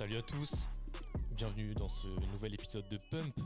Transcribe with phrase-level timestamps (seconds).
[0.00, 0.66] Salut à tous,
[1.32, 3.38] bienvenue dans ce nouvel épisode de Pump,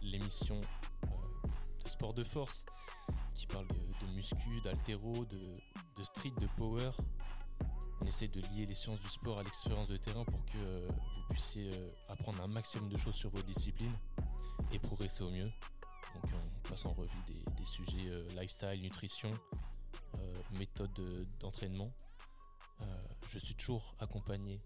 [0.00, 1.48] l'émission euh,
[1.82, 2.64] de sport de force
[3.34, 3.74] qui parle de,
[4.06, 6.92] de muscu, d'altéro, de, street, de power.
[8.00, 10.86] On essaie de lier les sciences du sport à l'expérience de terrain pour que euh,
[10.88, 13.98] vous puissiez euh, apprendre un maximum de choses sur vos disciplines
[14.70, 15.50] et progresser au mieux.
[16.14, 19.32] Donc on passe en revue des, des sujets lifestyle, nutrition,
[20.52, 21.90] méthode de- d'entraînement.
[23.26, 24.60] Je suis toujours accompagné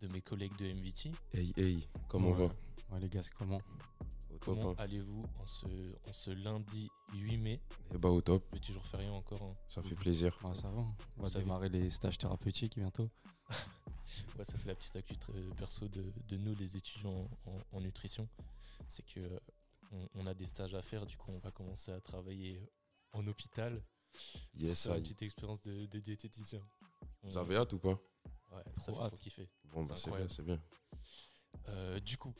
[0.00, 1.12] de mes collègues de MVT.
[1.34, 2.44] Hey, hey, comment on va
[2.90, 5.66] Ouais, les gars, comment Au top, Comment hein allez-vous en ce,
[6.08, 7.60] en ce lundi 8 mai
[7.94, 9.42] Eh bah, au top, Petit jour férié encore.
[9.42, 9.54] hein.
[9.68, 10.36] ça fait plaisir.
[10.42, 10.84] Ouais, Ça va.
[11.16, 13.08] On va démarrer les stages thérapeutiques bientôt.
[14.36, 17.62] Ouais, ça c'est la petite actu très perso de, de nous les étudiants en, en-
[17.76, 18.28] en nutrition.
[18.88, 19.38] C'est que euh,
[19.92, 22.60] on, on a des stages à faire, du coup on va commencer à travailler
[23.12, 23.80] en hôpital.
[24.54, 26.60] Yes, ça une petite expérience de, de diététicien.
[27.22, 28.00] On- Vous avez hâte ou pas?
[28.50, 29.08] Ouais, ça Trop fait hâte.
[29.12, 29.48] trop kiffer.
[29.64, 30.60] Bon, C'est bah, c'est bien, c'est bien.
[31.68, 32.34] Euh, du coup,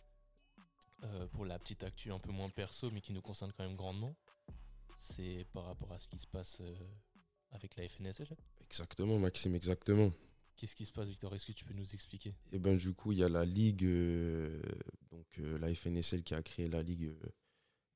[1.05, 3.77] euh, pour la petite actu un peu moins perso, mais qui nous concerne quand même
[3.77, 4.15] grandement,
[4.97, 6.75] c'est par rapport à ce qui se passe euh,
[7.53, 8.29] avec la FNSL.
[8.63, 10.11] Exactement, Maxime, exactement.
[10.57, 11.35] Qu'est-ce qui se passe, Victor?
[11.35, 12.35] Est-ce que tu peux nous expliquer?
[12.53, 14.61] Et ben, du coup, il y a la Ligue, euh,
[15.11, 17.15] donc euh, la FNSL qui a créé la Ligue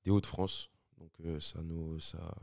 [0.05, 0.70] des Hauts-de-France.
[0.97, 2.35] Donc, euh, ça nous, ça,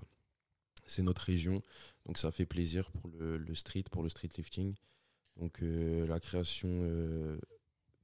[0.86, 1.64] c'est notre région.
[2.06, 4.76] Donc, ça fait plaisir pour le, le street, pour le street lifting.
[5.42, 7.40] Donc, euh, la création euh,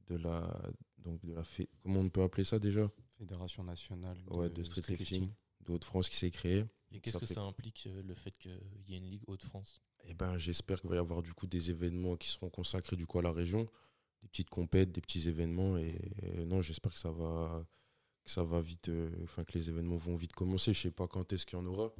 [0.08, 0.60] de la,
[0.98, 2.92] donc de la, fé- comment on peut appeler ça déjà?
[3.20, 6.66] Fédération nationale de, Ouais, de street, lifting, de Hauts-de-France qui s'est créée.
[6.92, 9.80] Et qu'est-ce que fait- ça implique euh, le fait qu'il y ait une Ligue Hauts-de-France
[10.06, 13.06] Eh ben, j'espère qu'il va y avoir du coup des événements qui seront consacrés du
[13.06, 13.70] coup à la région,
[14.24, 17.64] des petites compètes, des petits événements et, et non, j'espère que ça va
[18.24, 20.74] que ça va vite, euh, enfin que les événements vont vite commencer.
[20.74, 21.94] Je sais pas quand est-ce qu'il y en aura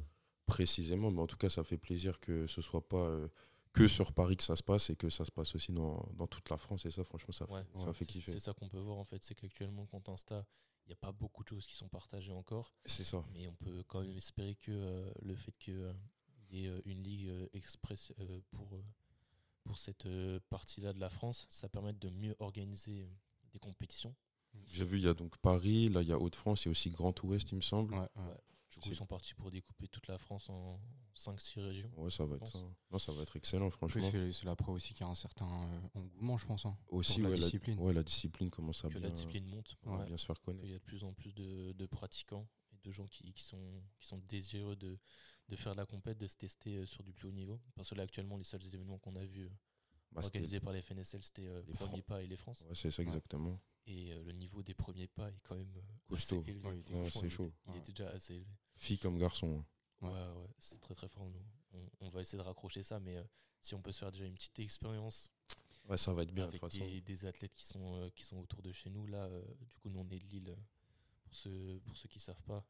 [0.46, 3.28] précisément, mais en tout cas, ça fait plaisir que ce soit pas euh,
[3.72, 6.26] que sur Paris que ça se passe et que ça se passe aussi dans, dans
[6.26, 8.32] toute la France et ça, franchement, ça fait, Ouais, ça fait c'est- kiffer.
[8.32, 10.44] C'est ça qu'on peut voir en fait, c'est qu'actuellement, quand Insta,
[10.84, 13.24] il n'y a pas beaucoup de choses qui sont partagées encore, C'est ça.
[13.32, 15.94] mais on peut quand même espérer que euh, le fait qu'il
[16.50, 18.82] y ait euh, une ligue euh, express euh, pour, euh,
[19.64, 23.08] pour cette euh, partie-là de la France, ça permette de mieux organiser euh,
[23.52, 24.14] des compétitions.
[24.66, 26.72] J'ai vu, il y a donc Paris, là il y a Hauts-de-France, il y a
[26.72, 27.94] aussi Grand Ouest, il me semble.
[27.94, 28.28] Ouais, Ouais, ouais.
[28.30, 28.36] Ouais.
[28.70, 30.78] Du coup, ils sont partis pour découper toute la France en
[31.16, 31.90] 5-6 régions.
[32.10, 32.58] ça va être ça.
[32.90, 34.08] Non, ça va être excellent, franchement.
[34.10, 36.66] c'est c'est la preuve aussi qu'il y a un certain euh, engouement, je pense.
[36.66, 37.78] hein, Aussi, pour la ouais, discipline.
[37.80, 39.76] ouais, la discipline commence à Que bien, la discipline monte.
[39.86, 40.04] Ouais.
[40.04, 40.62] bien se faire connaître.
[40.64, 43.42] qu'il y a de plus en plus de, de pratiquants et de gens qui, qui
[43.42, 44.98] sont, qui sont désireux de,
[45.48, 47.58] de faire de la compète, de se tester euh, sur du plus haut niveau.
[47.74, 49.50] Parce que là, actuellement, les seuls événements qu'on a vus euh,
[50.12, 52.62] Bah, organisés par les FNSL, c'était euh, les Premier Fran- Pas et les France.
[52.68, 53.58] Ouais, c'est ça exactement.
[53.90, 56.40] Et euh, le niveau des premiers pas est quand même euh, Costaud.
[56.40, 56.68] assez élevé.
[56.68, 57.46] Ouais, il était Ouais, fort, c'est il chaud.
[57.46, 57.78] était- Il ouais.
[57.78, 58.50] était déjà assez élevé.
[58.76, 59.64] Fille comme garçon.
[60.02, 60.14] Ouais, Ouais.
[60.14, 61.28] ouais, c'est très très fort.
[61.28, 61.42] Nous.
[61.72, 63.24] On, on va essayer de raccrocher ça, mais euh,
[63.62, 65.30] si on peut se faire déjà une petite expérience
[65.88, 66.84] Ouais, ça va être bien de toute façon.
[66.84, 69.74] des, des athlètes qui sont, euh, qui sont autour de chez nous, là, euh, du
[69.78, 70.54] coup, nous on est de Lille,
[71.22, 72.62] pour ceux, pour ceux qui savent pas.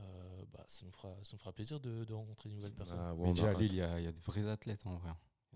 [0.00, 2.98] euh, bah, ça, nous fera, ça nous fera plaisir de, de rencontrer de nouvelles personnes.
[3.00, 3.54] Ah, ouais, Mais on déjà, à.
[3.54, 5.10] Lille, il y a, il y a de vrais athlètes en vrai.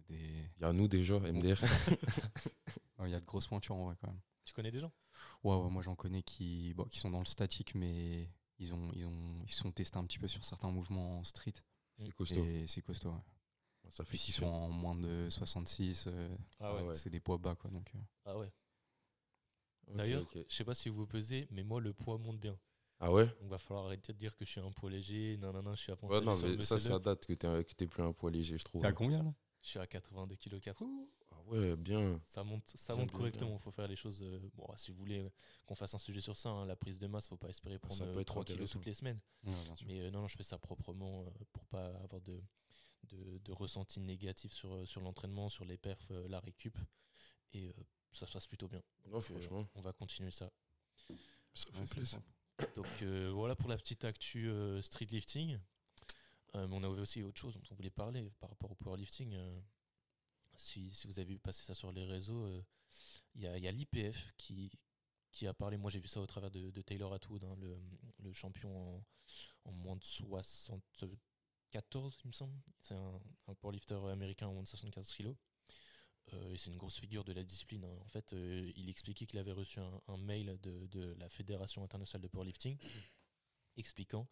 [0.08, 1.60] Il y a des- Il y a nous déjà, MDR.
[2.98, 4.20] ouais, il y a de grosses pointures en vrai quand même.
[4.44, 4.92] Tu connais des gens?
[5.44, 8.90] Ouais, ouais, moi j'en connais qui, bon, qui sont dans le statique, mais ils ont,
[8.94, 11.54] ils ont, ils se sont testés un petit peu sur certains mouvements en street.
[11.98, 12.44] c'est costaud.
[12.44, 13.10] Et c'est costaud.
[13.10, 13.90] Ouais.
[13.90, 16.28] Ça fait Puis ils sont en moins de 66, euh,
[16.60, 16.94] Ah ouais.
[16.94, 17.70] c'est des poids bas quoi.
[17.70, 18.50] Donc, euh, Ah ouais.
[19.88, 20.38] D'ailleurs, ok.
[20.48, 22.58] je sais pas si vous pesez, mais moi le poids monte bien.
[23.00, 23.26] Ah ouais?
[23.40, 25.36] Donc va falloir arrêter de dire que je suis un poids léger.
[25.38, 27.64] Non, non, non, je suis à fond Ouais, non, mais ça, ça date que t'es
[27.64, 28.82] que t'es plus un poids léger, je trouve.
[28.82, 29.32] T'es à combien là?
[29.62, 30.84] Je suis à 82 kg 4.
[31.30, 32.20] Ah ouais, bien.
[32.26, 33.54] Ça monte, ça Bien, monte correctement.
[33.54, 34.22] Il faut faire les choses.
[34.22, 35.30] euh, bon, si vous voulez euh,
[35.66, 37.96] qu'on fasse un sujet sur ça, hein, la prise de masse, faut pas espérer prendre
[37.96, 38.78] Ça peut euh, être 3 kilos intéressant.
[38.78, 39.20] toutes les semaines.
[39.44, 39.52] Ouais.
[39.86, 42.40] Mais euh, non, non, je fais ça proprement euh, pour pas avoir de,
[43.08, 46.78] de, de ressenti négatif sur, euh, sur l'entraînement, sur les perfs, euh, la récup.
[47.52, 47.72] Et euh,
[48.12, 48.82] ça se passe plutôt bien.
[49.06, 50.50] Non, Donc, euh, franchement, on va continuer ça.
[51.54, 52.20] ça fait plaisir.
[52.74, 55.58] Donc euh, voilà pour la petite actu euh, street lifting.
[56.54, 59.34] Euh, mais on avait aussi autre chose dont on voulait parler par rapport au powerlifting.
[59.34, 59.60] euh,
[60.56, 62.62] si, vous avez vu passer ça sur les réseaux, euh,
[63.34, 64.70] il y a, l'IPF qui,
[65.46, 65.76] a parlé.
[65.76, 67.56] Moi j'ai vu ça au travers de, Taylor Atwood, hein,
[68.18, 69.04] le, champion
[69.64, 72.58] en, moins de 74, il me semble.
[72.80, 73.20] C'est un,
[73.60, 75.36] powerlifter américain en moins de 74 kilos.
[76.50, 77.84] Et c'est une grosse figure de la discipline.
[77.84, 77.98] hein.
[78.04, 82.76] En fait, il expliquait qu'il avait reçu un, mail de la Fédération internationale de powerlifting
[83.76, 84.26] expliquant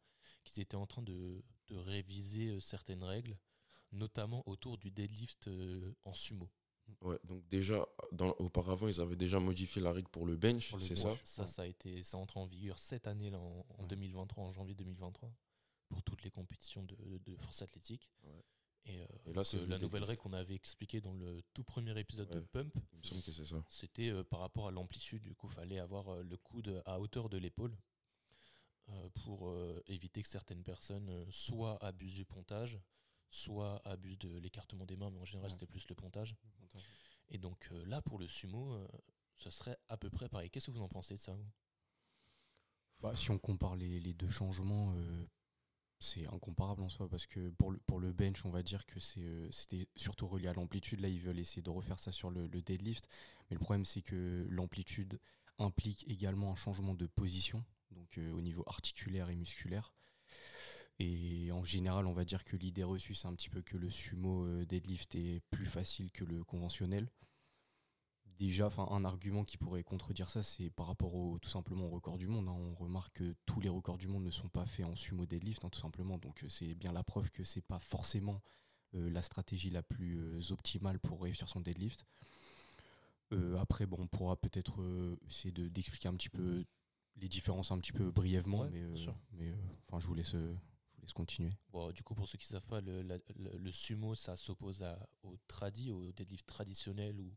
[0.46, 3.36] qu'ils étaient en train de, de réviser euh, certaines règles,
[3.92, 6.48] notamment autour du deadlift euh, en sumo.
[7.00, 10.94] Ouais, donc déjà, dans, auparavant, ils avaient déjà modifié la règle pour le bench, c'est
[10.94, 11.12] ça?
[11.24, 13.88] Ça, ça a été, ça entre en vigueur cette année là, en, en Ouais.
[13.88, 15.32] 2023, en janvier 2023,
[15.88, 18.08] pour toutes les compétitions de, de force athlétique.
[18.22, 18.44] Ouais.
[18.88, 21.98] Et, euh, Et là, c'est la nouvelle règle qu'on avait expliquée dans le tout premier
[21.98, 22.38] épisode de.
[22.38, 23.56] Pump, Il me semble que c'est ça.
[23.68, 25.22] c'était euh, par rapport à l'amplitude.
[25.22, 27.76] Du coup, fallait avoir euh, le coude à hauteur de l'épaule
[29.14, 32.78] pour euh, éviter que certaines personnes euh, soit abusent du pontage,
[33.30, 35.52] soit abusent de l'écartement des mains, mais en général, Ouais.
[35.52, 36.36] c'était plus le pontage.
[37.28, 38.86] Et donc euh, là, pour le sumo, euh,
[39.34, 40.50] ce serait à peu près pareil.
[40.50, 41.50] Qu'est-ce que vous en pensez de ça vous?
[43.00, 45.26] Bah, si on compare les, les deux changements, euh,
[45.98, 48.98] c'est incomparable en soi parce que pour le, pour le bench, on va dire que
[49.18, 51.00] euh, c'était surtout relié à l'amplitude.
[51.00, 53.08] Là, ils veulent essayer de refaire ça sur le, le deadlift.
[53.50, 55.18] Mais le problème, c'est que l'amplitude
[55.58, 59.92] implique également un changement de position, donc euh, au niveau articulaire et musculaire.
[60.98, 63.90] Et en général, on va dire que l'idée reçue, c'est un petit peu que le
[63.90, 67.10] sumo euh, deadlift est plus facile que le conventionnel.
[68.38, 72.18] Déjà, un argument qui pourrait contredire ça, c'est par rapport au, tout simplement au record
[72.18, 72.48] du monde.
[72.48, 72.52] hein.
[72.52, 75.64] On remarque que tous les records du monde ne sont pas faits en sumo deadlift,
[75.64, 76.18] hein, tout simplement.
[76.18, 78.42] Donc, euh, c'est bien la preuve que c'est pas forcément
[78.92, 82.06] la stratégie la plus optimale pour réussir son deadlift.
[83.58, 84.80] Après, bon, on pourra peut-être
[85.28, 86.64] essayer de- d'expliquer un petit peu
[87.16, 88.96] les différences un petit peu brièvement, Ouais, mais, euh,
[89.40, 89.54] euh,
[89.88, 90.54] enfin, je vous laisse, euh,
[90.92, 91.52] je vous laisse continuer.
[91.70, 94.36] Bon, du coup, pour ceux qui ne savent pas, le, la- le- le sumo, ça
[94.36, 94.84] s'oppose
[95.22, 97.34] au tradi, au deadlift traditionnel, ou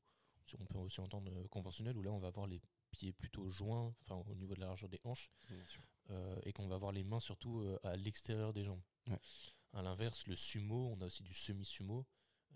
[0.59, 2.61] on peut aussi entendre conventionnel, où là, on va avoir les
[2.91, 5.29] pieds plutôt joints, enfin au niveau de la largeur des hanches,
[6.09, 8.81] euh, et qu'on va avoir les mains surtout à l'extérieur des jambes.
[9.07, 9.19] Ouais.
[9.73, 12.05] À l'inverse, le sumo, on a aussi du semi-sumo.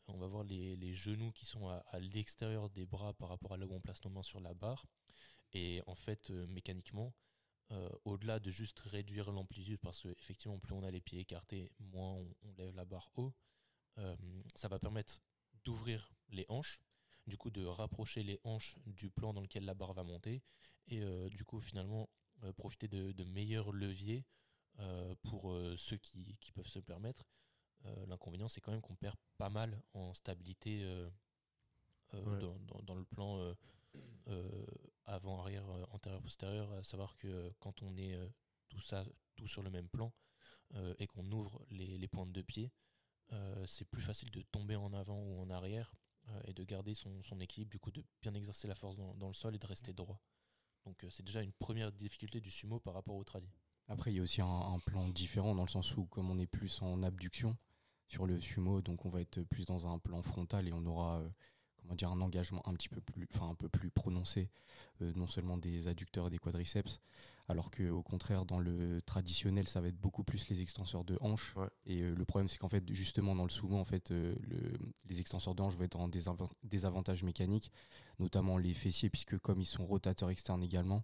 [0.08, 3.54] On va voir les, les genoux qui sont à, à l'extérieur des bras par rapport
[3.54, 4.86] à là où on place nos mains sur la barre.
[5.54, 7.14] Et en fait, euh, mécaniquement,
[7.72, 11.72] euh, au-delà de juste réduire l'amplitude, parce que effectivement, plus on a les pieds écartés,
[11.80, 13.34] moins on, on lève la barre haut,
[14.00, 14.16] euh,
[14.56, 15.22] ça va permettre
[15.66, 16.82] d'ouvrir les hanches,
[17.28, 20.42] du coup de rapprocher les hanches du plan dans lequel la barre va monter,
[20.88, 22.10] et euh, du coup finalement
[22.44, 24.26] euh, profiter de, de meilleurs leviers
[24.80, 27.26] euh, pour ceux qui, qui peuvent se permettre.
[28.08, 30.86] L'inconvénient, c'est quand même qu'on perd pas mal en stabilité
[32.14, 32.40] Ouais.
[32.40, 33.54] dans, dans- dans le plan
[35.06, 38.28] avant, arrière, euh, antérieur, postérieur, à savoir que euh, quand on est euh,
[38.70, 39.06] tout ça,
[39.36, 40.12] tout sur le même plan,
[40.98, 42.72] et qu'on ouvre les, les pointes de pied,
[43.68, 45.94] c'est plus facile de tomber en avant ou en arrière
[46.46, 49.28] et de garder son, son équilibre, du coup de bien exercer la force dans, dans
[49.28, 50.20] le sol et de rester droit.
[50.86, 53.52] Donc c'est déjà une première difficulté du sumo par rapport au tradi.
[53.88, 56.40] Après, il y a aussi un, un plan différent dans le sens où, comme on
[56.40, 57.56] est plus en abduction
[58.08, 61.24] sur le sumo, donc on va être plus dans un plan frontal et on aura
[61.84, 64.50] comment dire, un engagement un petit peu plus, enfin, un peu plus prononcé,
[65.02, 67.00] euh, non seulement des adducteurs et des quadriceps,
[67.48, 71.18] alors que au contraire, dans le traditionnel, ça va être beaucoup plus les extenseurs de
[71.22, 71.56] hanches.
[71.56, 71.68] Ouais.
[71.86, 74.80] Et euh, le problème, c'est qu'en fait, justement, dans le sumo, en fait, euh, le-
[75.10, 77.72] les extenseurs de hanches vont être en désavan- désavantage mécanique,
[78.20, 81.04] notamment les fessiers, puisque comme ils sont rotateurs externes également,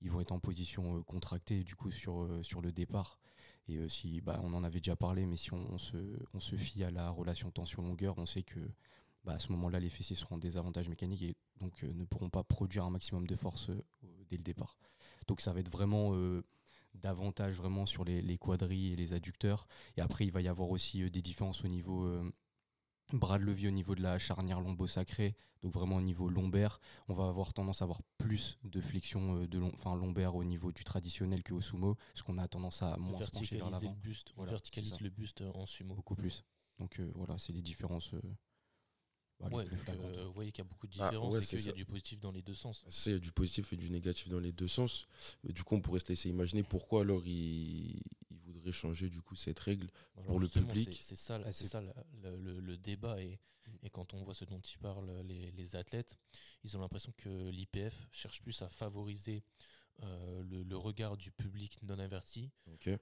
[0.00, 3.18] ils vont être en position contractée du coup sur, sur le départ.
[3.66, 5.96] Et si, bah, on en avait déjà parlé, mais si on, on se,
[6.32, 8.60] on se fie à la relation tension-longueur, on sait que
[9.28, 12.30] bah, à ce moment-là, les fessiers seront en désavantage mécanique et donc euh, ne pourront
[12.30, 13.84] pas produire un maximum de force euh,
[14.30, 14.78] dès le départ.
[15.26, 16.42] Donc ça va être vraiment euh,
[16.94, 19.66] davantage vraiment sur les, les quadrilles et les adducteurs.
[19.98, 22.10] Et après, il va y avoir aussi des différences au niveau
[23.12, 26.80] bras de levier, au niveau de la charnière lombo-sacrée, donc vraiment au niveau lombaire.
[27.08, 30.72] On va avoir tendance à avoir plus de flexion de long, enfin, lombaire au niveau
[30.72, 33.94] du traditionnel qu'au sumo, parce qu'on a tendance à moins se pencher vers l'avant,
[34.38, 35.94] on verticalise le buste en sumo.
[35.94, 36.44] beaucoup plus.
[36.78, 38.14] Donc euh, voilà, c'est les différences.
[38.14, 38.22] euh,
[39.40, 41.46] bah, Ouais, donc, euh, vous voyez qu'il y a beaucoup de Ah, différences ouais, et
[41.46, 42.84] qu'il y a du positif dans les deux sens.
[42.88, 45.06] C'est il y a du positif et du négatif dans les deux sens.
[45.46, 49.20] Euh, Du coup, on pourrait se laisser imaginer pourquoi alors il, il voudrait changer du
[49.22, 49.88] coup cette règle.
[50.16, 50.98] Alors Pour le public.
[51.02, 51.80] c'est- ça, Ah, ça
[52.22, 53.70] le, le- le débat et, Mm.
[53.86, 56.16] et quand on voit ce dont ils parlent les, les athlètes,
[56.64, 59.44] ils ont l'impression que l'IPF cherche plus à favoriser
[60.04, 62.50] euh, le, le regard du public non averti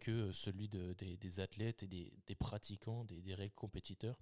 [0.00, 4.18] que celui de- des, des athlètes et des, des pratiquants, des, des réels compétiteurs.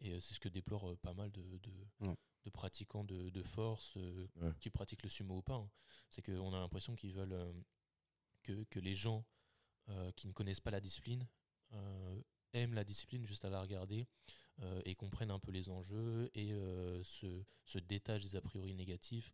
[0.00, 2.16] Et euh, c'est ce que déplorent euh, pas mal de, de- Ouais.
[2.44, 4.52] de pratiquants de, de force euh, Ouais.
[4.60, 5.54] qui pratiquent le sumo ou pas.
[5.54, 5.70] hein.
[6.10, 7.54] C'est qu'on a l'impression qu'ils veulent
[8.42, 9.24] que, que les gens
[10.16, 11.26] qui ne connaissent pas la discipline
[12.52, 14.06] aiment la discipline juste à la regarder
[14.62, 18.74] euh, et comprennent un peu les enjeux et euh, se, se détachent des a priori
[18.74, 19.32] négatifs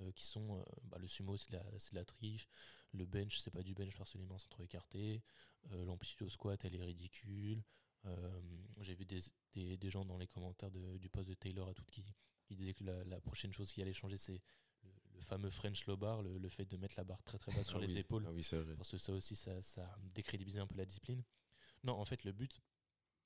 [0.00, 2.48] euh, qui sont bah, le sumo c'est de, la- c'est de la triche,
[2.92, 5.22] le bench c'est pas du bench parce que les mains sont trop écartées,
[5.70, 7.62] l'amplitude au squat elle est ridicule.
[8.06, 8.40] Euh,
[8.80, 9.20] J'ai vu des,
[9.54, 12.04] des, des gens dans les commentaires de- du post de Taylor à tout qui,
[12.44, 14.40] qui disaient que la, la prochaine chose qui allait changer c'est
[14.84, 17.52] le, le fameux French low bar, le, le fait de mettre la barre très très
[17.52, 18.76] bas sur Ah les oui, épaules Ah oui, c'est vrai.
[18.76, 21.22] parce que ça aussi, ça, ça décrédibilise un peu la discipline.
[21.84, 22.60] Non, en fait, le but,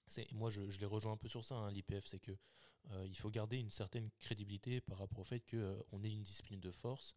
[0.07, 2.33] c'est, moi, je, je les rejoins un peu sur ça, hein, l'IPF, c'est que
[2.91, 6.61] euh, il faut garder une certaine crédibilité par rapport au fait qu'on ait une discipline
[6.61, 7.15] de force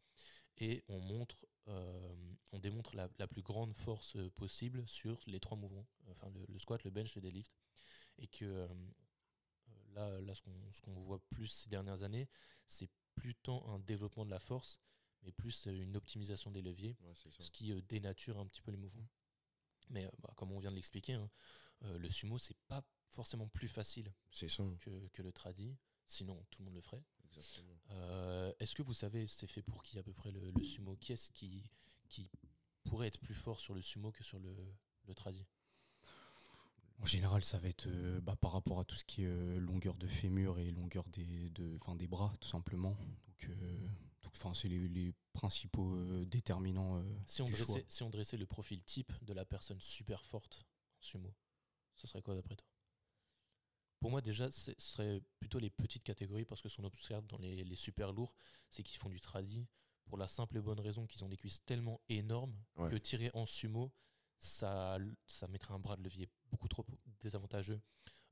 [0.58, 2.16] et on montre, euh,
[2.52, 6.46] on démontre la, la plus grande force euh, possible sur les trois mouvements, enfin le,
[6.48, 7.52] le squat, le bench, le deadlift,
[8.18, 8.68] et que euh,
[9.94, 12.28] là, là ce qu'on voit plus ces dernières années,
[12.68, 14.80] c'est plus tant un développement de la force,
[15.24, 19.08] mais plus une optimisation des leviers, ce qui dénature un petit peu les mouvements.
[19.90, 21.30] Mais bah, comme on vient de l'expliquer, hein,
[21.82, 24.14] le sumo, c'est pas forcément plus facile
[24.80, 25.78] Que, que le tradi.
[26.08, 27.04] Sinon, tout le monde le ferait.
[27.92, 30.96] Euh, est-ce que vous savez, c'est fait pour qui à peu près le, sumo?
[30.98, 31.70] Qui est-ce qui,
[32.10, 32.30] qui
[32.84, 34.54] pourrait être plus fort sur le sumo que sur le,
[35.08, 35.46] le tradi
[37.02, 39.60] en général, ça va être euh, bah, par rapport à tout ce qui est euh,
[39.60, 42.96] longueur de fémur et longueur des, de, des bras, tout simplement.
[44.24, 47.04] Donc, c'est les, les, principaux déterminants.
[47.26, 50.66] si, on dressait, si on dressait le profil type de la personne super forte
[50.98, 51.34] en sumo,
[51.96, 52.68] ce serait quoi d'après toi?
[54.00, 57.38] Pour moi, déjà, ce serait plutôt les petites catégories parce que ce qu'on observe dans
[57.38, 58.36] les, super lourds,
[58.70, 59.68] c'est qu'ils font du tradi
[60.06, 63.46] pour la simple et bonne raison qu'ils ont des cuisses tellement énormes que tirer en
[63.46, 63.92] sumo,
[64.40, 64.98] ça,
[65.28, 66.86] ça mettrait un bras de levier beaucoup trop
[67.20, 67.82] désavantageux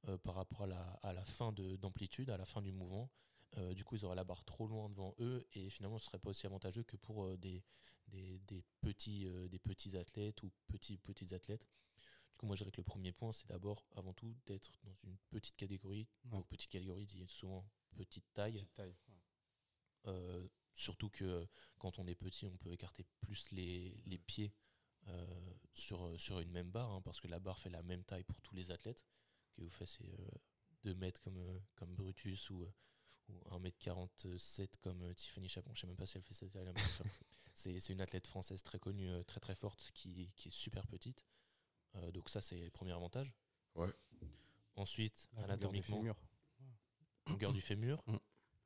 [0.10, 3.10] euh, par rapport à la, à la fin d'amplitude, à la fin du mouvement.
[3.58, 6.20] Euh, du coup, ils auraient la barre trop loin devant eux et finalement, ce serait
[6.20, 7.63] pas aussi avantageux que pour euh, des,
[8.10, 11.67] des, des, petits, des petits athlètes ou petits petites athlètes.
[12.43, 15.15] Coup, moi, je dirais que le premier point, c'est d'abord, avant tout, d'être dans une
[15.29, 16.09] petite catégorie.
[16.25, 18.67] Donc, petite catégorie dit souvent petite taille.
[20.07, 21.47] Euh, surtout que
[21.79, 24.53] quand on est petit, on peut écarter plus les, les pieds
[25.07, 28.25] euh, sur, sur une même barre, hein, parce que la barre fait la même taille
[28.25, 29.05] pour tous les athlètes.
[29.53, 30.05] Que vous fassiez
[30.83, 32.67] 2 euh, mètres comme, comme Brutus ou,
[33.29, 35.71] ou 1m47 comme Tiffany Chapon.
[35.73, 36.73] Je sais même pas si elle fait cette taille-là.
[37.53, 41.23] c'est une athlète française très connue, très très forte, qui, qui est super petite.
[41.95, 43.33] Euh, donc ça, c'est le premier avantage.
[43.75, 43.89] Ouais.
[44.75, 46.03] Ensuite, anatomiquement,
[47.27, 48.17] longueur du fémur, mm.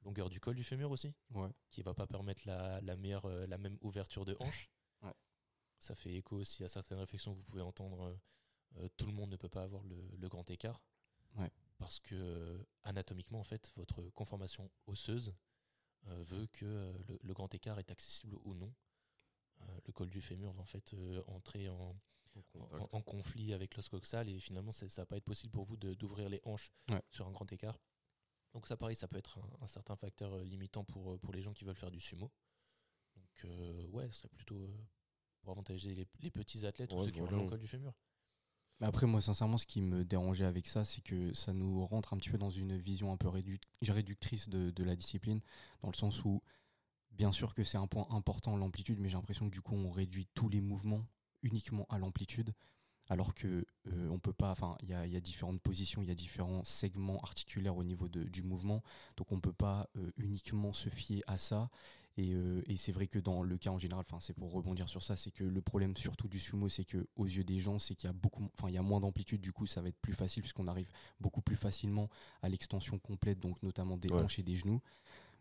[0.03, 1.49] longueur du col du fémur aussi, ouais.
[1.69, 4.69] qui va pas permettre la, la meilleure, euh, la même ouverture de hanche.
[5.01, 5.13] Ouais.
[5.79, 8.17] Ça fait écho aussi à certaines réflexions que vous pouvez entendre.
[8.77, 10.81] Euh, tout le monde ne peut pas avoir le, le grand écart.
[11.35, 11.51] Ouais.
[11.77, 15.35] Parce que anatomiquement, en fait, votre conformation osseuse
[16.03, 16.65] veut que
[17.07, 18.73] le, le, grand écart est accessible ou non.
[19.85, 20.95] le col du fémur va en fait
[21.27, 21.95] entrer en,
[22.91, 26.29] en, conflit avec l'os coxal et finalement ça va pas être possible pour vous d'ouvrir
[26.29, 26.71] les hanches
[27.11, 27.79] sur un grand écart.
[28.53, 31.41] Donc ça pareil, ça peut être un, certain facteur euh, limitant pour, euh, pour les
[31.41, 32.31] gens qui veulent faire du sumo.
[33.15, 34.69] Donc euh, ouais, ce serait plutôt
[35.41, 37.93] pour avantager les, petits athlètes ou ceux qui ont le col du fémur.
[38.79, 42.13] Mais après, moi, sincèrement, ce qui me dérangeait avec ça, c'est que ça nous rentre
[42.13, 45.41] un petit peu dans une vision un peu réductrice de, de, la discipline,
[45.81, 46.43] dans le sens où,
[47.11, 49.89] bien sûr que c'est un point important, l'amplitude, mais j'ai l'impression que du coup, on
[49.89, 51.03] réduit tous les mouvements
[51.43, 52.53] uniquement à l'amplitude,
[53.09, 54.51] alors que euh, on peut pas.
[54.51, 58.23] Enfin, il y a, différentes positions, il y a différents segments articulaires au niveau de,
[58.23, 58.83] du mouvement,
[59.15, 61.69] donc on peut pas euh, uniquement se fier à ça.
[62.19, 64.89] Et, euh, et c'est vrai que dans le cas en général, enfin, c'est pour rebondir
[64.89, 67.77] sur ça, c'est que le problème surtout du sumo, c'est que aux yeux des gens,
[67.77, 69.39] c'est qu'il y a beaucoup, enfin, il y a moins d'amplitude.
[69.39, 70.89] Du coup, ça va être plus facile puisqu'on arrive
[71.19, 72.09] beaucoup plus facilement
[72.41, 74.81] à l'extension complète, donc notamment des hanches et des genoux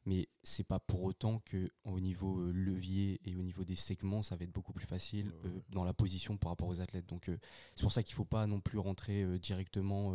[0.07, 4.23] mais c'est pas pour autant que au niveau euh, levier et au niveau des segments
[4.23, 7.29] ça va être beaucoup plus facile euh, dans la position par rapport aux athlètes donc
[7.29, 7.37] euh,
[7.75, 10.15] c'est pour ça qu'il faut pas non plus rentrer directement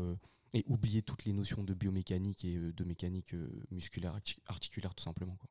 [0.54, 3.36] et oublier toutes les notions de biomécanique et de mécanique
[3.70, 4.18] musculaire
[4.48, 5.50] articulaire tout simplement quoi.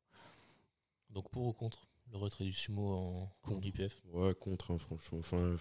[1.10, 5.18] donc pour ou contre le retrait du sumo en contre IPF ouais contre hein, franchement
[5.18, 5.56] enfin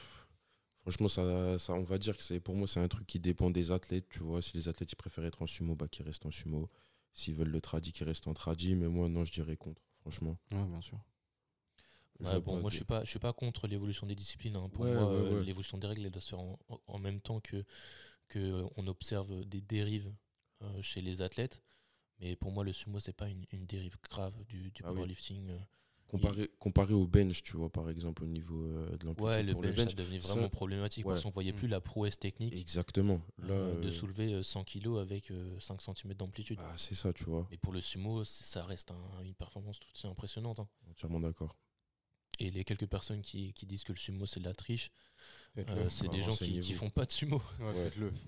[0.81, 3.49] Franchement, ça, ça, on va dire que c'est pour moi, c'est un truc qui dépend
[3.49, 4.07] des athlètes.
[4.09, 6.69] Tu vois, si les athlètes ils préfèrent être en sumo, bah, qu'ils restent en sumo.
[7.13, 8.75] S'ils veulent le tradit, qui reste en tradit.
[8.75, 10.37] Mais moi, non, je dirais contre, franchement.
[10.51, 10.99] Ouais, bien sûr.
[12.41, 14.55] bon, moi, je suis pas, je suis pas contre l'évolution des disciplines.
[14.55, 14.69] Hein.
[14.69, 16.39] Pour moi, euh, l'évolution des règles, elle doit se faire
[16.87, 17.65] en, même temps que,
[18.27, 20.13] que on observe des dérives
[20.61, 21.63] euh, chez les athlètes.
[22.19, 25.57] Mais pour moi, le sumo, c'est pas une, une, dérive grave du, du ah powerlifting.
[26.09, 26.17] Euh.
[26.17, 29.23] Comparé, comparé au bench, tu vois, par exemple, au niveau euh, de l'amplitude.
[29.23, 32.55] Ouais, le, bench, ça devenait vraiment problématique parce qu'on voyait plus la prouesse technique.
[32.55, 33.21] Exactement.
[33.37, 36.59] Là, euh, de soulever 100 kg avec 5 cm d'amplitude.
[36.61, 37.47] Ah, c'est ça, tu vois.
[37.51, 38.91] Et pour le sumo, ça reste
[39.23, 40.59] une performance tout aussi impressionnante.
[40.59, 40.67] Hein.
[40.89, 41.55] Entièrement d'accord.
[42.39, 44.91] Et les quelques personnes qui, qui, disent que le sumo c'est de la triche,
[45.57, 47.41] euh, c'est des gens qui, qui font pas de sumo.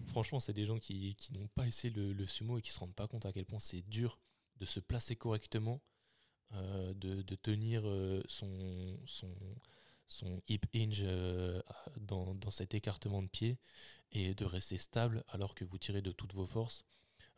[0.07, 2.79] Franchement, c'est des gens qui, qui n'ont pas essayé le, le, sumo et qui se
[2.79, 4.19] rendent pas compte à quel point c'est dur
[4.57, 5.81] de se placer correctement
[6.53, 9.33] euh, de, de, tenir euh, son, son,
[10.07, 11.61] son hip hinge euh,
[11.95, 13.57] dans, dans, cet écartement de pied
[14.11, 16.83] et de rester stable alors que vous tirez de toutes vos forces.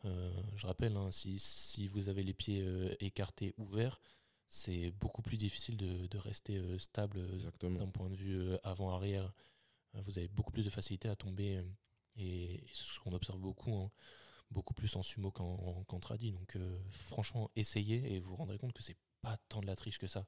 [0.02, 2.66] je rappelle, hein, si, si, vous avez les pieds
[3.00, 4.00] écartés ouverts,
[4.48, 7.20] c'est beaucoup plus difficile de, de rester stable
[7.60, 9.32] d'un point de vue avant-arrière.
[9.94, 11.62] vous avez beaucoup plus de facilité à tomber
[12.16, 13.74] et, c'est ce qu'on observe beaucoup.
[13.76, 13.90] Hein
[14.54, 16.32] beaucoup plus en sumo qu'en qu tradi.
[16.32, 19.76] Donc euh, franchement, essayez et vous vous rendrez compte que c'est pas tant de la
[19.76, 20.26] triche que ça.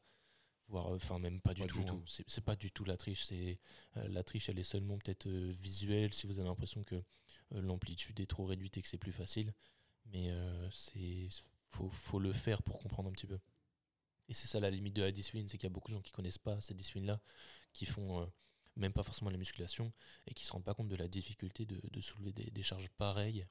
[0.69, 1.81] Voire, euh, enfin même pas du tout.
[1.89, 2.05] Hein.
[2.27, 3.25] C'est pas du tout la triche.
[3.25, 3.59] C'est
[3.97, 7.03] euh, la triche, elle est seulement peut-être visuelle si vous avez l'impression que
[7.53, 9.55] l'amplitude est trop réduite et que c'est plus facile.
[10.07, 10.31] mais
[10.71, 11.29] c'est
[11.69, 13.39] faut, faut le faire pour comprendre un petit peu.
[14.29, 16.03] Et c'est ça la limite de la discipline, c'est qu'il y a beaucoup de gens
[16.03, 17.21] qui connaissent pas cette discipline-là,
[17.73, 18.29] qui font
[18.75, 19.93] même pas forcément la musculation,
[20.27, 22.89] et qui se rendent pas compte de la difficulté de, de soulever des, des charges
[22.99, 23.47] pareilles,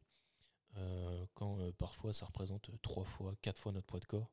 [1.34, 4.32] quand euh, parfois ça représente trois fois, quatre fois notre poids de corps.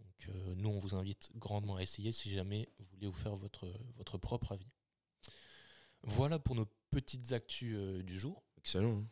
[0.00, 3.36] Donc euh, nous, on vous invite grandement à essayer si jamais vous voulez vous faire
[3.36, 4.70] votre, votre propre avis.
[6.02, 8.42] Voilà pour nos petites actus euh, du jour.
[8.58, 8.98] Excellent.
[8.98, 9.06] hein.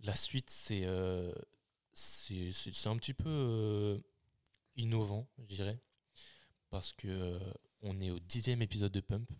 [0.00, 1.32] La suite, c'est euh,
[2.84, 3.98] un petit peu euh,
[4.76, 5.80] innovant, je dirais,
[6.70, 7.38] parce que euh,
[7.82, 9.30] on est au dixième épisode de Pump.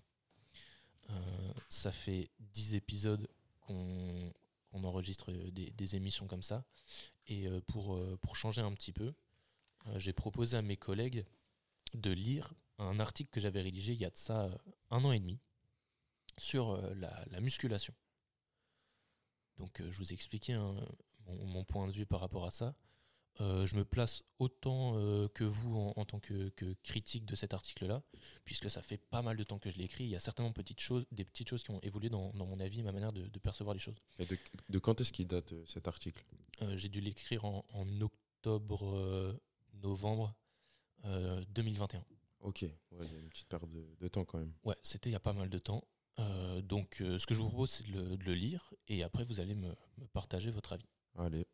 [1.10, 3.28] Euh, ça fait dix épisodes
[3.60, 4.32] qu'on
[4.76, 6.64] qu'on enregistre des, des émissions comme ça.
[7.26, 9.14] Et euh, pour, euh, pour changer un petit peu,
[9.86, 11.24] euh, j'ai proposé à mes collègues
[11.94, 14.58] de lire un article que j'avais rédigé il y a de ça euh,
[14.90, 15.40] un an et demi
[16.38, 17.94] sur euh, la, la musculation.
[19.56, 20.76] Donc euh, je vous ai expliqué hein,
[21.26, 22.74] mon point de vue par rapport à ça.
[23.42, 27.34] Euh, je me place autant euh, que vous en, en tant que, que critique de
[27.36, 28.02] cet article-là,
[28.46, 30.04] puisque ça fait pas mal de temps que je l'ai écrit.
[30.04, 32.58] Il y a certainement petites choses, des petites choses qui ont évolué dans, dans mon
[32.60, 34.00] avis, ma manière de, de percevoir les choses.
[34.18, 34.38] Et de,
[34.70, 36.24] de quand est-ce qu'il date euh, cet article?
[36.62, 39.38] Euh, J'ai dû l'écrire en, en octobre,
[39.82, 40.34] novembre
[41.04, 42.04] euh, 2021.
[42.40, 42.72] Ok, ouais,
[43.06, 44.52] il y a une petite perte de, de temps quand même.
[44.64, 45.84] Ouais, c'était il y a pas mal de temps.
[46.62, 49.40] Donc ce que je vous propose, c'est de le, de le lire, et après vous
[49.40, 50.86] allez me- me partager votre avis.
[51.16, 51.46] Allez,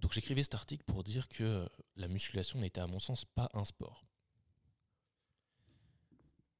[0.00, 3.64] Donc j'écrivais cet article pour dire que la musculation n'était à mon sens pas un
[3.64, 4.04] sport.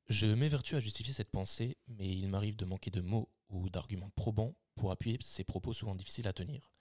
[0.08, 4.10] Je m'évertue à justifier cette pensée, mais il m'arrive de manquer de mots ou d'arguments
[4.16, 6.72] probants pour appuyer ces propos souvent difficiles à tenir,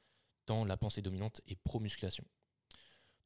[0.46, 2.26] tant la pensée dominante est pro-musculation.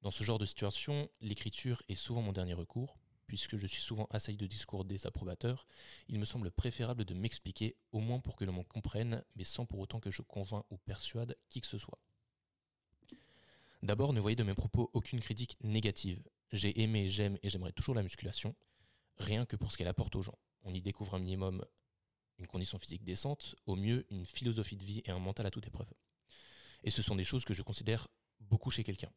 [0.02, 2.98] Dans ce genre de situation, l'écriture est souvent mon dernier recours,
[3.28, 5.68] puisque je suis souvent assailli de discours désapprobateurs,
[6.08, 9.66] il me semble préférable de m'expliquer, au moins pour que l'on m'en comprenne, mais sans
[9.66, 12.00] pour autant que je convainc ou persuade qui que ce soit.
[13.84, 16.22] D'abord, ne voyez de mes propos aucune critique négative.
[16.52, 18.56] J'ai aimé, j'aime et j'aimerais toujours la musculation,
[19.18, 20.38] rien que pour ce qu'elle apporte aux gens.
[20.64, 21.66] On y découvre un minimum
[22.42, 25.68] une condition physique décente, au mieux une philosophie de vie et un mental à toute
[25.68, 25.94] épreuve.
[26.84, 28.08] Et ce sont des choses que je considère
[28.40, 29.12] beaucoup chez quelqu'un.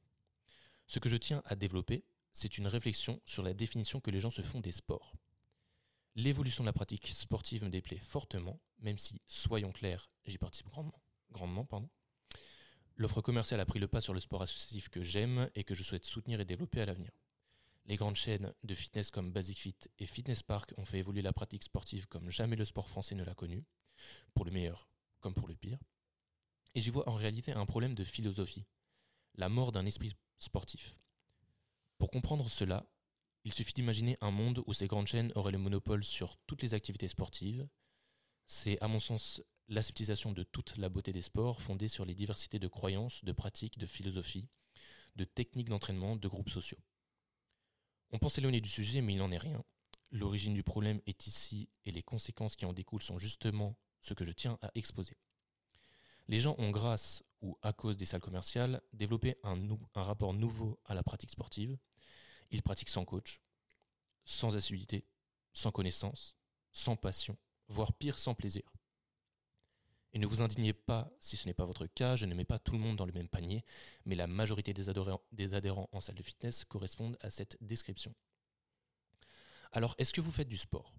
[0.87, 4.31] Ce que je tiens à développer, c'est une réflexion sur la définition que les gens
[4.31, 5.15] se font des sports.
[6.15, 11.03] L'évolution de la pratique sportive me déplaît fortement, même si, soyons clairs, j'y participe grandement.
[11.31, 11.89] grandement pardon.
[12.97, 15.83] L'offre commerciale a pris le pas sur le sport associatif que j'aime et que je
[15.83, 17.11] souhaite soutenir et développer à l'avenir.
[17.87, 21.33] Les grandes chaînes de fitness comme Basic Fit et Fitness Park ont fait évoluer la
[21.33, 23.65] pratique sportive comme jamais le sport français ne l'a connu,
[24.35, 24.89] pour le meilleur
[25.21, 25.79] comme pour le pire.
[26.75, 28.67] Et j'y vois en réalité un problème de philosophie,
[29.37, 30.97] la mort d'un esprit sportif.
[31.99, 32.87] Pour comprendre cela,
[33.45, 36.75] il suffit d'imaginer un monde où ces grandes chaînes auraient le monopole sur toutes les
[36.75, 37.67] activités sportives.
[38.47, 42.59] C'est à mon sens l'aseptisation de toute la beauté des sports fondée sur les diversités
[42.59, 44.49] de croyances, de pratiques, de philosophies,
[45.17, 46.79] de techniques d'entraînement, de groupes sociaux.
[48.11, 49.65] On pense éloigner du sujet, mais il n'en est rien.
[50.11, 54.25] L'origine du problème est ici et les conséquences qui en découlent sont justement ce que
[54.25, 55.17] je tiens à exposer.
[56.29, 59.59] Les gens ont, grâce ou à cause des salles commerciales, développé un,
[59.95, 61.77] un rapport nouveau à la pratique sportive.
[62.51, 63.43] Ils pratiquent sans coach,
[64.25, 65.05] sans assiduité,
[65.53, 66.37] sans connaissance,
[66.73, 67.37] sans passion,
[67.69, 68.63] voire pire, sans plaisir.
[70.15, 72.61] Et ne vous indignez pas si ce n'est pas votre cas, je ne mets pas
[72.61, 73.65] tout le monde dans le même panier,
[74.05, 78.15] mais la majorité des adhérents, des adhérents en salle de fitness correspondent à cette description.
[79.73, 80.95] Alors, est-ce que vous faites du sport?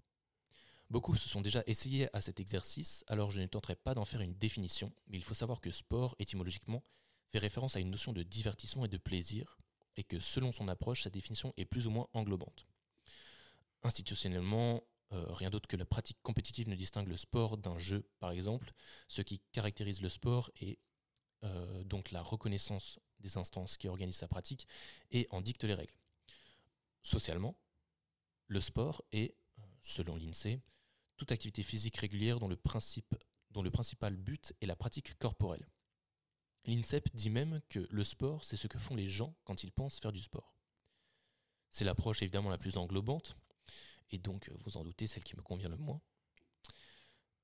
[0.90, 4.20] Beaucoup se sont déjà essayés à cet exercice, alors je ne tenterai pas d'en faire
[4.20, 6.84] une définition, mais il faut savoir que sport, étymologiquement,
[7.32, 9.56] fait référence à une notion de divertissement et de plaisir,
[9.96, 12.66] et que selon son approche, sa définition est plus ou moins englobante.
[13.82, 18.32] Institutionnellement, euh, rien d'autre que la pratique compétitive ne distingue le sport d'un jeu, par
[18.32, 18.72] exemple.
[19.08, 20.78] Ce qui caractérise le sport est
[21.44, 24.66] euh, donc la reconnaissance des instances qui organisent sa pratique
[25.10, 25.94] et en dictent les règles.
[27.02, 27.56] Socialement,
[28.48, 30.60] le sport est, euh, selon l'INSEE,
[31.16, 32.58] toute activité physique régulière dont le,
[33.50, 35.66] dont le principal but est la pratique corporelle.
[36.64, 40.00] L'INSEP dit même que le sport, c'est ce que font les gens quand ils pensent
[40.00, 40.52] faire du sport.
[41.70, 43.36] C'est l'approche évidemment la plus englobante,
[44.10, 46.00] et donc, vous en doutez, celle qui me convient le moins.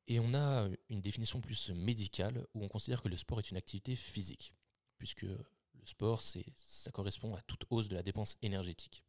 [0.09, 3.57] Et on a une définition plus médicale où on considère que le sport est une
[3.57, 4.55] activité physique,
[4.99, 9.05] puisque le sport, ça correspond à toute hausse de la dépense énergétique.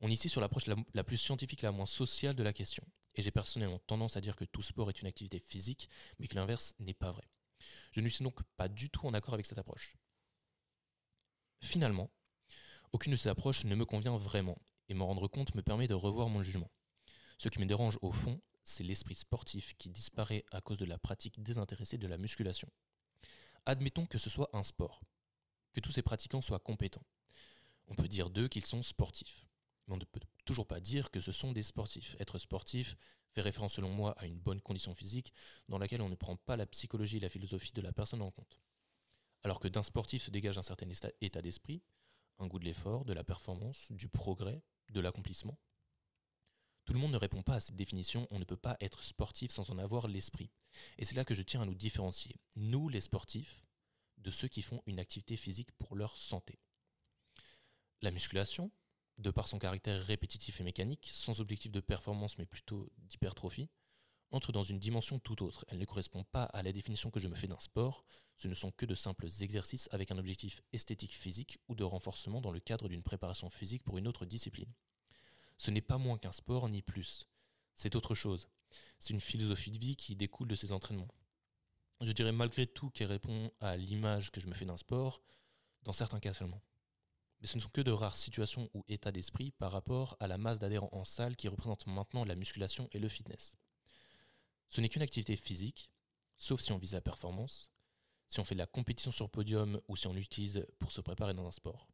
[0.00, 2.84] On est ici sur l'approche la, la plus scientifique la moins sociale de la question.
[3.14, 5.88] Et j'ai personnellement tendance à dire que tout sport est une activité physique,
[6.18, 7.28] mais que l'inverse n'est pas vrai.
[7.92, 9.96] Je ne suis donc pas du tout en accord avec cette approche.
[11.60, 12.10] Finalement,
[12.92, 14.58] aucune de ces approches ne me convient vraiment,
[14.88, 16.70] et m'en rendre compte me permet de revoir mon jugement.
[17.38, 20.98] Ce qui me dérange au fond, c'est l'esprit sportif qui disparaît à cause de la
[20.98, 22.68] pratique désintéressée de la musculation.
[23.66, 25.02] Admettons que ce soit un sport,
[25.72, 27.04] que tous ces pratiquants soient compétents.
[27.88, 29.46] On peut dire d'eux qu'ils sont sportifs.
[29.86, 32.16] Mais on ne peut toujours pas dire que ce sont des sportifs.
[32.18, 32.96] Être sportif
[33.32, 35.32] fait référence selon moi à une bonne condition physique
[35.68, 38.30] dans laquelle on ne prend pas la psychologie et la philosophie de la personne en
[38.30, 38.60] compte.
[39.42, 40.88] Alors que d'un sportif se dégage un certain
[41.20, 41.82] état d'esprit,
[42.38, 45.58] un goût de l'effort, de la performance, du progrès, de l'accomplissement.
[46.84, 49.50] Tout le monde ne répond pas à cette définition, on ne peut pas être sportif
[49.50, 50.50] sans en avoir l'esprit.
[50.98, 53.64] Et c'est là que je tiens à nous différencier, nous les sportifs,
[54.18, 56.58] de ceux qui font une activité physique pour leur santé.
[58.02, 58.70] La musculation,
[59.18, 63.70] de par son caractère répétitif et mécanique, sans objectif de performance mais plutôt d'hypertrophie,
[64.34, 65.64] entre dans une dimension tout autre.
[65.68, 68.04] Elle ne correspond pas à la définition que je me fais d'un sport,
[68.36, 72.40] ce ne sont que de simples exercices avec un objectif esthétique physique ou de renforcement
[72.40, 74.72] dans le cadre d'une préparation physique pour une autre discipline.
[75.56, 77.28] Ce n'est pas moins qu'un sport ni plus,
[77.74, 78.48] c'est autre chose.
[78.98, 81.14] C'est une philosophie de vie qui découle de ces entraînements.
[82.00, 85.22] Je dirais malgré tout qu'elle répond à l'image que je me fais d'un sport,
[85.84, 86.60] dans certains cas seulement.
[87.40, 90.38] Mais ce ne sont que de rares situations ou états d'esprit par rapport à la
[90.38, 93.56] masse d'adhérents en salle qui représentent maintenant la musculation et le fitness.
[94.74, 95.88] Ce n'est qu'une activité physique,
[96.36, 97.70] sauf si on vise la performance,
[98.26, 101.32] si on fait de la compétition sur podium ou si on l'utilise pour se préparer
[101.32, 101.86] dans un sport.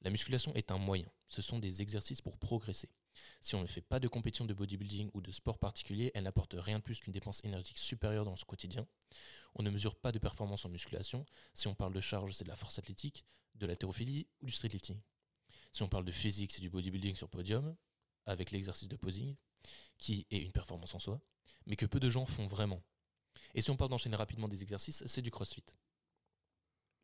[0.00, 2.90] La musculation est un moyen, ce sont des exercices pour progresser.
[3.40, 6.56] Si on ne fait pas de compétition de bodybuilding ou de sport particulier, elle n'apporte
[6.58, 8.84] rien de plus qu'une dépense énergique supérieure dans ce quotidien.
[9.54, 11.24] On ne mesure pas de performance en musculation.
[11.54, 13.24] Si on parle de charge, c'est de la force athlétique,
[13.54, 15.00] de l'haltérophilie ou du streetlifting.
[15.70, 17.76] Si on parle de physique, c'est du bodybuilding sur podium,
[18.26, 19.36] avec l'exercice de posing,
[19.98, 21.20] qui est une performance en soi,
[21.66, 22.82] mais que peu de gens font vraiment.
[23.54, 25.64] Et si on parle d'enchaîner rapidement des exercices, c'est du crossfit.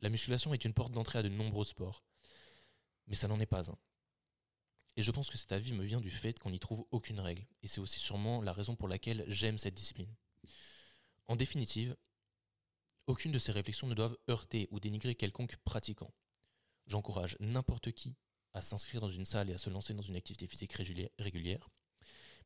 [0.01, 2.03] La musculation est une porte d'entrée à de nombreux sports,
[3.07, 3.77] mais ça n'en est pas un.
[4.95, 7.45] Et je pense que cet avis me vient du fait qu'on n'y trouve aucune règle,
[7.61, 10.13] et c'est aussi sûrement la raison pour laquelle j'aime cette discipline.
[11.27, 11.95] En définitive,
[13.05, 16.13] aucune de ces réflexions ne doivent heurter ou dénigrer quelconque pratiquant.
[16.87, 18.15] J'encourage n'importe qui
[18.53, 21.69] à s'inscrire dans une salle et à se lancer dans une activité physique régulière,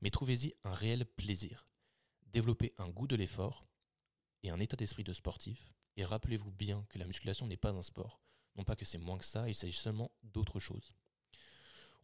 [0.02, 1.66] mais trouvez-y un réel plaisir.
[2.28, 3.66] Développez un goût de l'effort
[4.44, 7.84] et un état d'esprit de sportif, et rappelez-vous bien que la musculation n'est pas un
[7.84, 8.20] sport.
[8.56, 10.94] Non pas que c'est moins que ça, il s'agit seulement d'autre chose.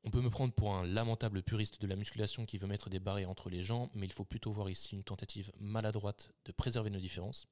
[0.04, 3.00] On peut me prendre pour un lamentable puriste de la musculation qui veut mettre des
[3.00, 6.90] barrières entre les gens, mais il faut plutôt voir ici une tentative maladroite de préserver
[6.90, 7.48] nos différences,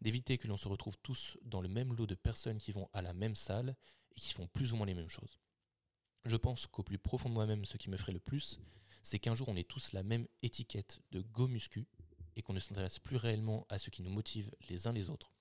[0.00, 3.02] d'éviter que l'on se retrouve tous dans le même lot de personnes qui vont à
[3.02, 3.76] la même salle
[4.16, 5.38] et qui font plus ou moins les mêmes choses.
[6.24, 8.60] Je pense qu'au plus profond de moi-même, ce qui me ferait le plus,
[9.02, 11.86] c'est qu'un jour on ait tous la même étiquette de go muscu
[12.36, 15.32] et qu'on ne s'intéresse plus réellement à ce qui nous motive les uns les autres.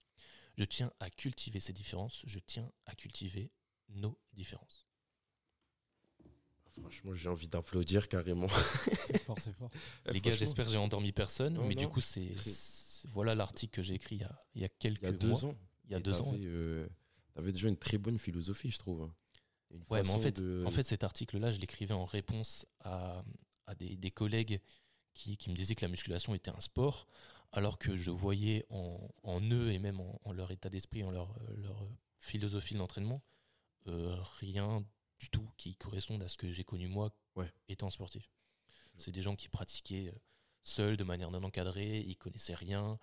[0.57, 3.51] Je tiens à cultiver ces différences, je tiens à cultiver
[3.89, 4.85] nos différences.
[6.71, 8.47] Franchement, j'ai envie d'applaudir carrément.
[8.47, 9.69] C'est fort, c'est fort.
[10.11, 12.33] Les gars, j'espère que j'ai endormi personne, mais du coup, c'est
[13.05, 15.11] voilà l'article que j'ai écrit il y, a, il y a quelques Il y a
[15.13, 15.55] deux ans.
[15.85, 16.33] Il y a deux ans.
[16.35, 16.87] Euh,
[17.33, 19.09] tu avais déjà une très bonne philosophie, je trouve.
[19.89, 23.23] Ouais, mais en fait, en fait, cet article-là, je l'écrivais en réponse à,
[23.69, 24.59] à des, des, collègues
[25.13, 27.07] qui, qui, me disaient que la musculation était un sport,
[27.51, 31.35] alors que je voyais en, en eux et même en, leur état d'esprit, en leur,
[31.55, 33.21] leur philosophie de l'entraînement,
[33.87, 34.83] euh, rien
[35.19, 37.11] du tout qui corresponde à ce que j'ai connu moi
[37.67, 38.29] étant sportif.
[38.97, 40.19] C'est des gens qui pratiquaient euh,
[40.63, 42.99] seuls, de manière non encadrée, ils connaissaient rien.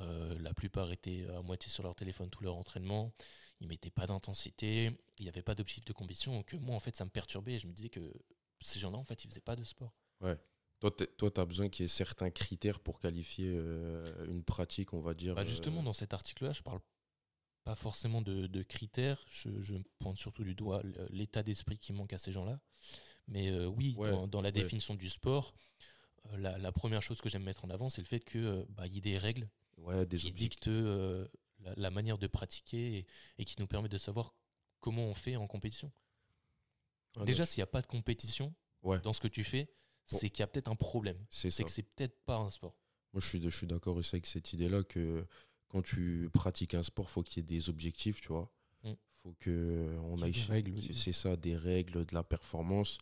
[0.00, 3.12] Euh, la plupart étaient à moitié sur leur téléphone tout leur entraînement.
[3.60, 4.90] Ils mettaient pas d'intensité.
[5.18, 6.34] Il n'y avait pas d'objectif de compétition.
[6.34, 7.54] Donc moi, en fait, ça me perturbait.
[7.54, 8.12] Et je me disais que
[8.60, 9.94] ces gens-là, en fait, ils faisaient pas de sport.
[10.20, 10.36] Ouais.
[10.80, 15.00] Toi, tu as besoin qu'il y ait certains critères pour qualifier euh, une pratique, on
[15.00, 15.34] va dire.
[15.34, 16.80] Bah justement, dans cet article-là, je parle
[17.64, 19.24] pas forcément de, critères.
[19.28, 22.60] Je, je, pointe surtout du doigt l'état d'esprit qui manque à ces gens-là.
[23.28, 23.96] Mais euh, oui,
[24.28, 25.54] dans, la définition du sport,
[26.32, 28.86] euh, la, première chose que j'aime mettre en avant, c'est le fait qu'il euh, bah,
[28.86, 29.48] y ait des règles
[30.08, 33.06] des qui dictent la, manière de pratiquer
[33.38, 34.34] et, qui nous permettent de savoir
[34.80, 35.90] comment on fait en compétition.
[37.18, 38.54] Ah, Déjà, s'il n'y a pas de compétition
[39.02, 39.68] dans ce que tu fais,
[40.06, 41.18] c'est qu'il y a peut-être un problème.
[41.30, 42.74] C'est que c'est peut-être pas un sport.
[43.12, 45.24] Moi, je suis, je suis d'accord aussi avec cette idée-là que
[45.68, 48.50] quand tu pratiques un sport, faut qu'il y ait des objectifs, tu vois.
[48.84, 48.96] Il mm.
[49.22, 50.34] faut que on aille
[50.92, 52.98] c'est ça des règles de la performance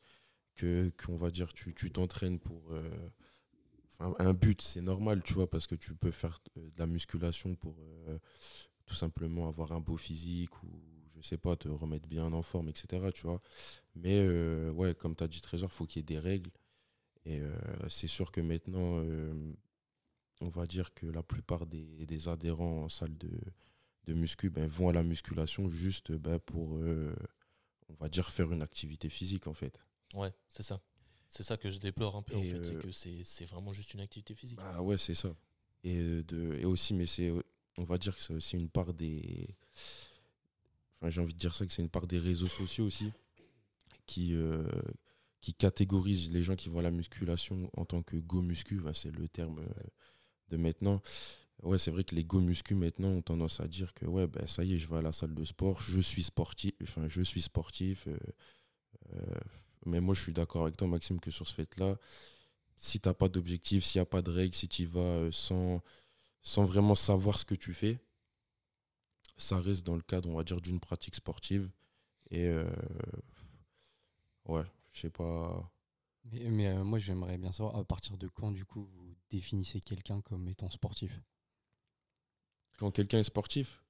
[0.54, 3.10] que qu'on va dire tu tu t'entraînes pour euh,
[4.18, 7.76] un but, c'est normal, tu vois, parce que tu peux faire de la musculation pour
[7.80, 8.18] euh,
[8.86, 10.68] tout simplement avoir un beau physique ou
[11.16, 13.10] je sais pas, te remettre bien en forme, etc.
[13.14, 13.40] Tu vois.
[13.94, 16.50] Mais euh, ouais, comme tu as dit Trésor, faut qu'il y ait des règles.
[17.26, 17.40] Et
[17.88, 19.02] c'est sûr que maintenant,
[20.40, 23.30] on va dire que la plupart des, adhérents en salle de,
[24.06, 27.14] de muscu ben, vont à la musculation juste ben, pour, euh,
[27.88, 29.78] on va dire, faire une activité physique en fait.
[30.14, 30.80] Ouais, c'est ça.
[31.28, 33.72] C'est ça que je déplore un peu, en fait, c'est euh, que c'est c'est vraiment
[33.72, 34.58] juste une activité physique.
[34.58, 35.34] Bah ouais, c'est ça.
[35.82, 37.32] Et, euh, de, et aussi, mais c'est,
[37.76, 39.48] on va dire que c'est aussi une part des.
[40.96, 43.10] Enfin, j'ai envie de dire ça, que c'est une part des réseaux sociaux aussi,
[44.06, 44.64] qui, euh,
[45.44, 48.80] qui catégorisent les gens qui voient la musculation en tant que go muscu.
[48.80, 49.82] Enfin, c'est le terme euh,
[50.48, 51.02] de maintenant.
[51.62, 54.46] Ouais, c'est vrai que les go muscu maintenant ont tendance à dire que ouais, ben
[54.46, 57.20] ça y est, je vais à la salle de sport, je suis sportif, enfin, je
[57.20, 58.06] suis sportif.
[58.06, 58.16] euh,
[59.12, 59.40] euh,
[59.84, 61.98] mais moi, je suis d'accord avec toi, Maxime, que sur ce fait-là,
[62.76, 65.82] si t'as pas d'objectif, s'il n'y a pas de règles, si tu vas sans,
[66.40, 67.98] sans vraiment savoir ce que tu fais,
[69.36, 71.70] ça reste dans le cadre, on va dire, d'une pratique sportive.
[72.30, 72.50] Et
[74.46, 75.70] ouais, je sais pas.
[76.32, 79.80] Mais, mais, euh, moi, j'aimerais bien savoir à partir de quand, du coup, vous définissez
[79.80, 81.20] quelqu'un comme étant sportif?
[82.78, 83.82] Quand quelqu'un est sportif,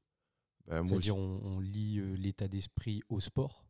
[0.66, 3.64] ben, C'est-à-dire, on, on lie euh, l'état d'esprit au sport?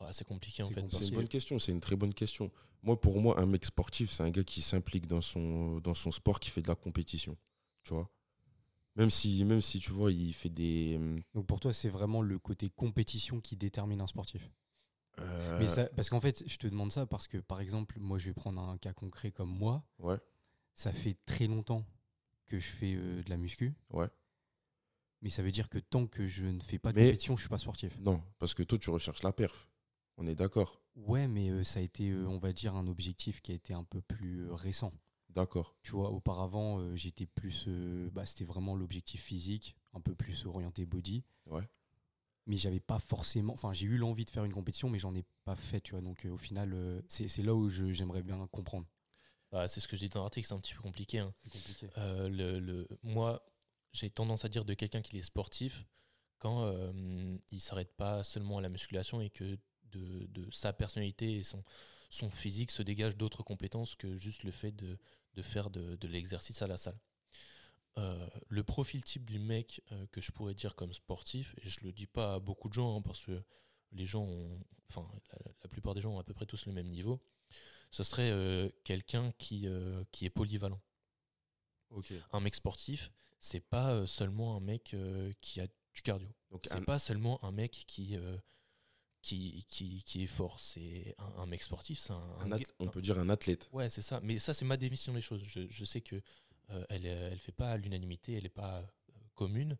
[0.00, 0.88] Ouais, c'est compliqué en fait.
[0.88, 2.50] c'est une bonne question, c'est une très bonne question.
[2.82, 6.10] Moi, pour moi, un mec sportif, c'est un gars qui s'implique dans son, dans son
[6.10, 7.36] sport, qui fait de la compétition.
[7.84, 8.10] Tu vois?
[8.96, 10.98] Même si, même si, tu vois, il fait des.
[11.34, 14.50] Donc, pour toi, c'est vraiment le côté compétition qui détermine un sportif?
[15.18, 18.18] Euh, Mais ça, parce qu'en fait, je te demande ça parce que, par exemple, moi,
[18.18, 19.84] je vais prendre un cas concret comme moi.
[19.98, 20.18] Ouais.
[20.74, 21.84] Ça fait très longtemps
[22.46, 23.74] que je fais euh, de la muscu.
[23.90, 24.08] Ouais.
[25.22, 27.42] Mais ça veut dire que tant que je ne fais pas de Mais- compétition, je
[27.42, 27.98] suis pas sportif.
[28.00, 29.68] Non, parce que toi, tu recherches la perf.
[30.16, 30.80] On est d'accord.
[30.96, 33.84] Ouais, mais euh, ça a été, on va dire, un objectif qui a été un
[33.84, 34.92] peu plus récent.
[35.28, 35.76] D'accord.
[35.82, 37.68] Tu vois, auparavant, j'étais plus.
[38.12, 41.24] bah, C'était vraiment l'objectif physique, un peu plus orienté body.
[41.46, 41.68] Ouais.
[42.46, 43.52] Mais j'avais pas forcément.
[43.52, 46.00] Enfin, j'ai eu l'envie de faire une compétition, mais j'en ai pas fait, tu vois.
[46.00, 48.86] Donc, euh, au final, euh, c'est là où je- j'aimerais bien comprendre.
[49.52, 51.18] bah, c'est ce que je dis dans l'article, c'est un petit peu compliqué.
[51.18, 51.34] hein.
[51.50, 51.88] Compliqué.
[51.98, 53.44] Euh, le, le- moi,
[53.92, 55.86] j'ai tendance à dire de quelqu'un qui est sportif
[56.38, 56.72] quand
[57.50, 59.58] il s'arrête pas seulement à la musculation et que
[59.92, 61.64] de, de sa personnalité et son,
[62.10, 64.98] son physique se dégagent d'autres compétences que juste le fait de,
[65.34, 66.98] de faire de, de l'exercice à la salle.
[67.98, 71.80] Euh, le profil type du mec euh, que je pourrais dire comme sportif, et je
[71.84, 73.42] le dis pas à beaucoup de gens hein, parce que
[73.92, 76.72] les gens ont, enfin la, la plupart des gens ont à peu près tous le
[76.72, 77.20] même niveau,
[77.90, 79.66] ce serait euh, quelqu'un qui,
[80.12, 80.80] qui est polyvalent
[82.32, 84.94] un mec sportif, c'est pas seulement un mec
[85.40, 86.28] qui a du cardio.
[86.64, 88.16] C'est un- pas seulement un mec qui,
[89.22, 90.60] qui, qui, qui est fort.
[90.60, 92.22] C'est un, un mec sportif, c'est un.
[92.40, 93.68] un on peut dire un athlète.
[93.72, 94.20] Ouais, c'est ça.
[94.22, 95.42] Mais ça, c'est ma définition des choses.
[95.44, 96.22] Je, je sais que
[96.88, 98.84] elle, est- elle fait pas l'unanimité, elle n'est pas euh,
[99.34, 99.76] commune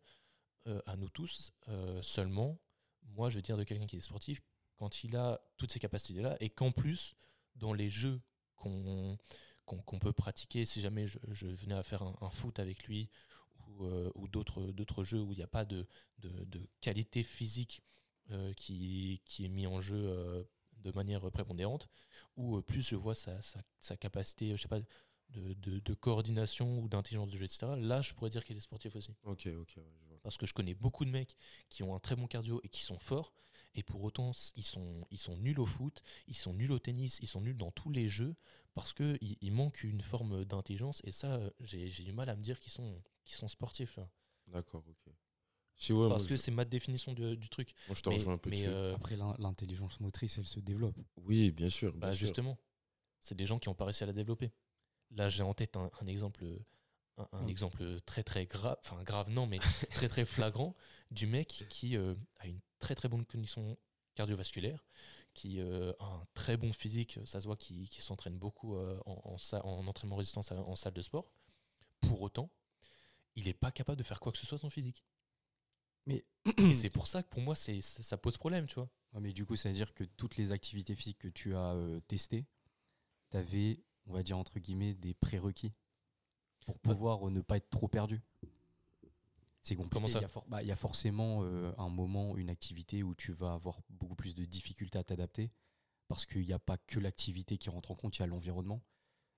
[0.67, 1.51] euh, à nous tous.
[1.69, 2.59] Euh, seulement,
[3.03, 4.41] moi, je veux dire de quelqu'un qui est sportif
[4.77, 7.13] quand il a toutes ces capacités-là et qu'en plus,
[7.55, 8.21] dans les jeux
[8.55, 9.17] qu'on
[9.99, 13.09] peut pratiquer, si jamais je, venais à faire un, foot avec lui
[13.67, 15.87] ou, euh, d'autres jeux où il n'y a pas de,
[16.79, 17.81] qualité physique
[18.31, 20.43] euh, qui, est mis en jeu euh,
[20.77, 21.87] de manière prépondérante,
[22.37, 24.79] ou euh, plus je vois sa, sa, sa capacité, je sais pas,
[25.31, 27.75] de, de, de coordination ou d'intelligence de jeu, etc.
[27.77, 29.15] Là, je pourrais dire qu'il est sportif aussi.
[29.23, 30.19] Ok, ok, ouais, je vois.
[30.23, 31.35] Parce que je connais beaucoup de mecs
[31.69, 33.33] qui ont un très bon cardio et qui sont forts,
[33.73, 37.19] et pour autant, ils sont, ils sont nuls au foot, ils sont nuls au tennis,
[37.21, 38.35] ils sont nuls dans tous les jeux,
[38.73, 42.59] parce qu'il il manque une forme d'intelligence, et ça, j'ai du mal à me dire
[42.59, 43.95] qu'ils sont, qu'ils sont sportifs.
[43.97, 44.09] là.
[44.47, 45.13] D'accord, ok.
[45.77, 47.73] Si, ouais, parce que je, c'est ma définition de- du truc.
[47.87, 50.59] moi, je te Mais- rejoins un peu mais, euh, Après, l'in- l'intelligence motrice, elle se
[50.59, 50.95] développe.
[51.17, 51.91] Oui, bien sûr.
[51.93, 52.27] Bah bien sûr.
[52.27, 52.59] justement,
[53.21, 54.51] c'est des gens qui n'ont pas réussi à la développer.
[55.11, 56.45] Là, j'ai en tête un, un exemple,
[57.17, 57.49] un, un Mm.
[57.49, 59.59] exemple très très grave, enfin grave non, mais
[59.91, 60.75] très très flagrant
[61.11, 63.77] du mec qui euh, a une très très bonne condition
[64.15, 64.85] cardiovasculaire,
[65.33, 69.37] qui euh, a un très bon physique, ça se voit qu'il s'entraîne beaucoup euh, en,
[69.63, 71.31] en, entraînement résistance en salle de sport.
[72.01, 72.51] Pour autant,
[73.35, 75.03] il n'est pas capable de faire quoi que ce soit son physique.
[76.05, 76.25] Mais,
[76.69, 78.89] Et c'est pour ça que pour moi, c'est ça pose problème, tu vois.
[79.13, 81.75] Ouais, mais du coup, ça veut dire que toutes les activités physiques que tu as
[82.07, 82.45] testées,
[83.31, 85.73] tu avais, on va dire entre guillemets, des prérequis
[86.65, 88.21] pour pouvoir euh, ne pas être trop perdu.
[89.61, 89.99] C'est compliqué.
[90.19, 93.31] Il y for- bah, il y a forcément euh, un moment, une activité où tu
[93.31, 95.51] vas avoir beaucoup plus de difficultés à t'adapter
[96.07, 98.81] parce qu'il n'y a pas que l'activité qui rentre en compte, il y a l'environnement.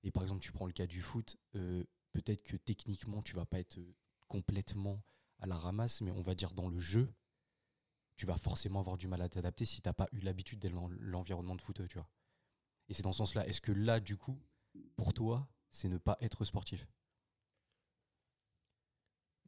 [0.04, 3.46] Et par exemple, tu prends le cas du foot, euh, peut-être que techniquement, tu vas
[3.46, 3.80] pas être
[4.28, 5.02] complètement
[5.40, 7.14] à la ramasse, mais on va dire dans le jeu,
[8.16, 10.74] tu vas forcément avoir du mal à t'adapter si tu n'as pas eu l'habitude d'être
[10.74, 12.10] dans l'environnement de foot, tu vois.
[12.90, 13.46] Et c'est dans ce sens-là.
[13.48, 14.38] Est-ce que là, du coup,
[14.96, 16.88] pour toi, c'est ne pas être sportif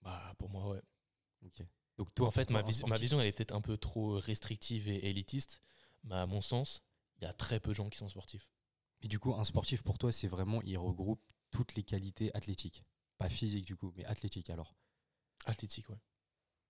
[0.01, 0.81] Bah pour moi, ouais.
[1.45, 1.63] Ok.
[1.97, 5.09] Donc toi, en fait, ma, vis- vision, elle est peut-être un peu trop restrictive et
[5.09, 5.61] élitiste,
[6.03, 6.83] mais à mon sens,
[7.17, 8.49] il y a très peu de gens qui sont sportifs.
[9.01, 12.83] Et du coup, un sportif pour toi, c'est vraiment, il regroupe toutes les qualités athlétiques.
[13.17, 14.75] Pas physiques du coup, mais athlétiques alors.
[15.45, 15.99] Athlétique, ouais.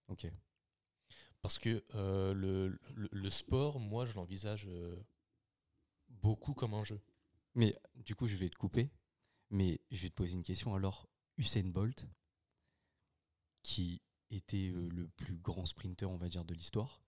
[0.08, 0.28] Ok.
[1.42, 4.96] Parce que euh, le, le, le sport, moi, je l'envisage euh,
[6.10, 7.00] beaucoup comme un jeu.
[7.56, 8.90] Mais du coup, je vais te couper.
[9.50, 10.76] Mais je vais te poser une question.
[10.76, 12.08] Alors, Usain Bolt,
[13.64, 17.02] qui était euh, le plus grand sprinter, on va dire, de l'histoire,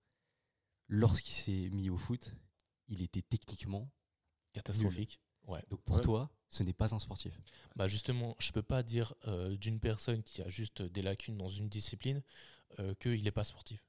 [0.87, 2.33] lorsqu'il s'est mis au foot,
[2.87, 3.89] il était techniquement.
[4.53, 5.19] Catastrophique.
[5.43, 5.63] Ouais.
[5.69, 6.01] Donc pour Ouais.
[6.01, 7.39] toi, ce n'est pas un sportif.
[7.75, 11.47] Bah justement, je peux pas dire euh, d'une personne qui a juste des lacunes dans
[11.49, 12.23] une discipline
[12.79, 13.85] euh, qu'il n'est pas sportif.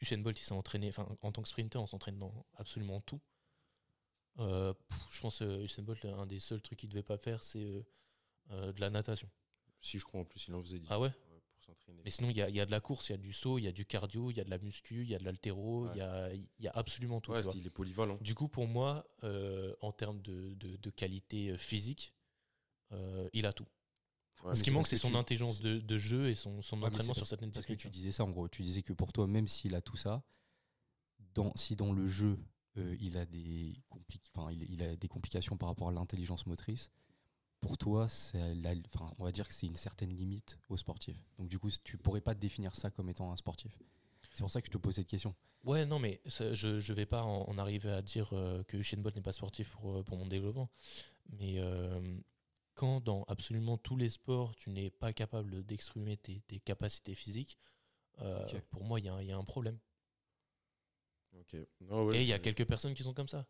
[0.00, 3.20] Usain Bolt, il s'est entraîné, enfin en tant que sprinter, on s'entraîne dans absolument tout.
[4.40, 7.42] Euh, pff, je pense que Usain Bolt, un des seuls trucs qu'il devait pas faire,
[7.42, 7.82] c'est euh,
[8.50, 9.28] euh, de la natation.
[9.80, 11.10] Si je crois en plus, il en faisait 10 Ah ouais?
[11.10, 12.02] Pour s'entraîner.
[12.04, 13.32] Mais sinon, il y a, il y a de la course, il y a du
[13.32, 15.18] saut, il y a du cardio, il y a de la muscu, il y a
[15.18, 15.96] de l'haltéro, il Ouais.
[15.98, 17.32] y, a, il y a absolument tout.
[17.32, 17.52] Ouais, tu vois.
[17.52, 18.16] c'est- il est polyvalent.
[18.20, 22.14] Du coup, pour moi, euh, en termes de, de- de qualité euh, physique,
[22.92, 23.66] euh, il a tout.
[24.44, 26.82] Ouais, Ce qui manque, c'est son tu- intelligence de, de jeu et son, son Ouais,
[26.82, 27.92] mais entraînement sur certaines Parce que disciplines.
[27.92, 30.22] tu disais ça en gros, tu disais que pour toi, même s'il a tout ça,
[31.34, 32.38] dans, si dans le jeu
[32.78, 33.74] euh, il, a des
[34.50, 36.90] il, il a des complications par rapport à l'intelligence motrice,
[37.60, 38.74] pour toi, la-
[39.18, 41.16] on va dire que c'est une certaine limite au sportif.
[41.38, 43.76] Donc du coup, tu pourrais pas définir ça comme étant un sportif.
[44.32, 45.34] C'est pour ça que je te pose cette question.
[45.64, 48.76] Ouais, non, mais ça, je ne vais pas en, en arriver à dire euh, que
[48.76, 50.70] Usain Bolt n'est pas sportif pour, euh, pour mon développement.
[51.30, 52.00] Mais euh,
[52.74, 57.58] quand dans absolument tous les sports, tu n'es pas capable d'exprimer tes, tes capacités physiques,
[58.20, 59.78] euh, pour moi, il y, y a un problème.
[61.32, 63.46] Ouais, Et il y a quelques personnes qui sont comme ça.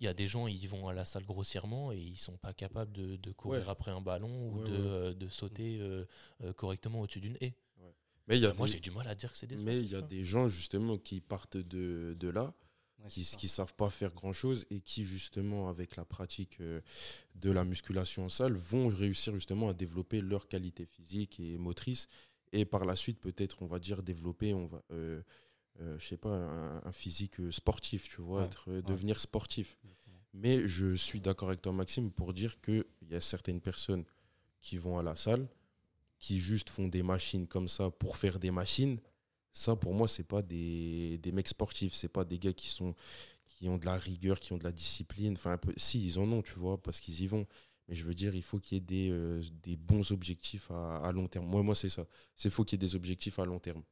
[0.00, 2.52] Il y a des gens, ils vont à la salle grossièrement et ils sont pas
[2.52, 3.68] capables de, de courir Ouais.
[3.68, 4.82] après un ballon ou Ouais, de, ouais.
[4.82, 6.04] euh, de sauter euh,
[6.44, 7.54] euh, correctement au-dessus d'une haie.
[8.28, 9.80] Mais il y a Moi, des- j'ai du mal à dire que c'est des mais
[9.80, 10.02] il y a hein.
[10.02, 12.52] des gens justement qui partent de, de là,
[13.08, 17.64] qui qui savent pas faire grand chose et qui justement avec la pratique de la
[17.64, 22.06] musculation en salle vont réussir justement à développer leur qualité physique et motrice
[22.52, 24.82] et par la suite peut-être on va dire développer on va
[25.98, 29.76] je sais pas un, un physique euh, sportif tu vois Ouais, être euh, devenir sportif.
[30.34, 34.04] Mais je suis d'accord avec toi Maxime pour dire que il y a certaines personnes
[34.60, 35.48] qui vont à la salle
[36.18, 38.98] qui juste font des machines comme ça pour faire des machines.
[39.52, 42.94] Ça pour moi c'est pas des, des mecs sportifs c'est pas des gars qui sont
[43.46, 45.34] qui ont de la rigueur qui ont de la discipline.
[45.36, 47.46] Enfin un peu si ils en ont tu vois parce qu'ils y vont.
[47.88, 50.96] Mais je veux dire il faut qu'il y ait des, euh, des bons objectifs à,
[50.98, 51.46] à long terme.
[51.46, 52.04] Moi moi c'est ça.
[52.36, 53.82] C'est faut qu'il y ait des objectifs à long terme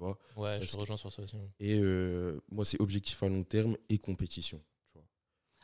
[0.00, 1.36] tu vois Ouais, je te rejoins sur ça aussi.
[1.36, 1.48] ouais.
[1.60, 5.06] et euh, moi c'est objectif à long terme et compétition tu vois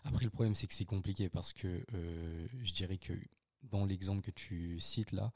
[0.05, 3.13] Après, le problème, c'est que c'est compliqué parce que euh, je dirais que
[3.65, 5.33] dans l'exemple que tu cites là,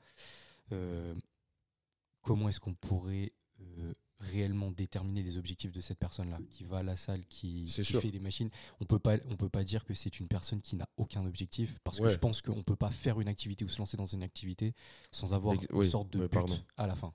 [0.73, 1.15] euh,
[2.23, 6.83] comment est-ce qu'on pourrait euh, réellement déterminer les objectifs de cette personne-là qui va à
[6.83, 8.51] la salle, qui, fait des machines?
[8.81, 11.79] On peut pas, on peut pas dire que c'est une personne qui n'a aucun objectif
[11.83, 14.23] parce que je pense qu'on peut pas faire une activité ou se lancer dans une
[14.23, 14.75] activité
[15.11, 16.59] sans avoir Ex- une oui, sorte de but pardon.
[16.77, 17.13] à la fin.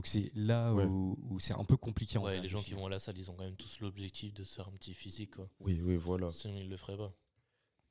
[0.00, 0.84] Donc c'est là Ouais.
[0.86, 2.16] où, où c'est un peu compliqué.
[2.16, 4.32] en Ouais, les gens qui vont à la salle, ils ont quand même tous l'objectif
[4.32, 5.32] de se faire un petit physique.
[5.36, 5.46] Quoi.
[5.60, 7.12] oui oui voilà Sinon, ils le feraient pas.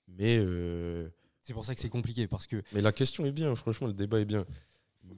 [0.07, 1.07] mais euh,
[1.43, 3.93] C'est pour ça que c'est compliqué parce que mais la question est bien franchement le
[3.93, 4.43] débat est bien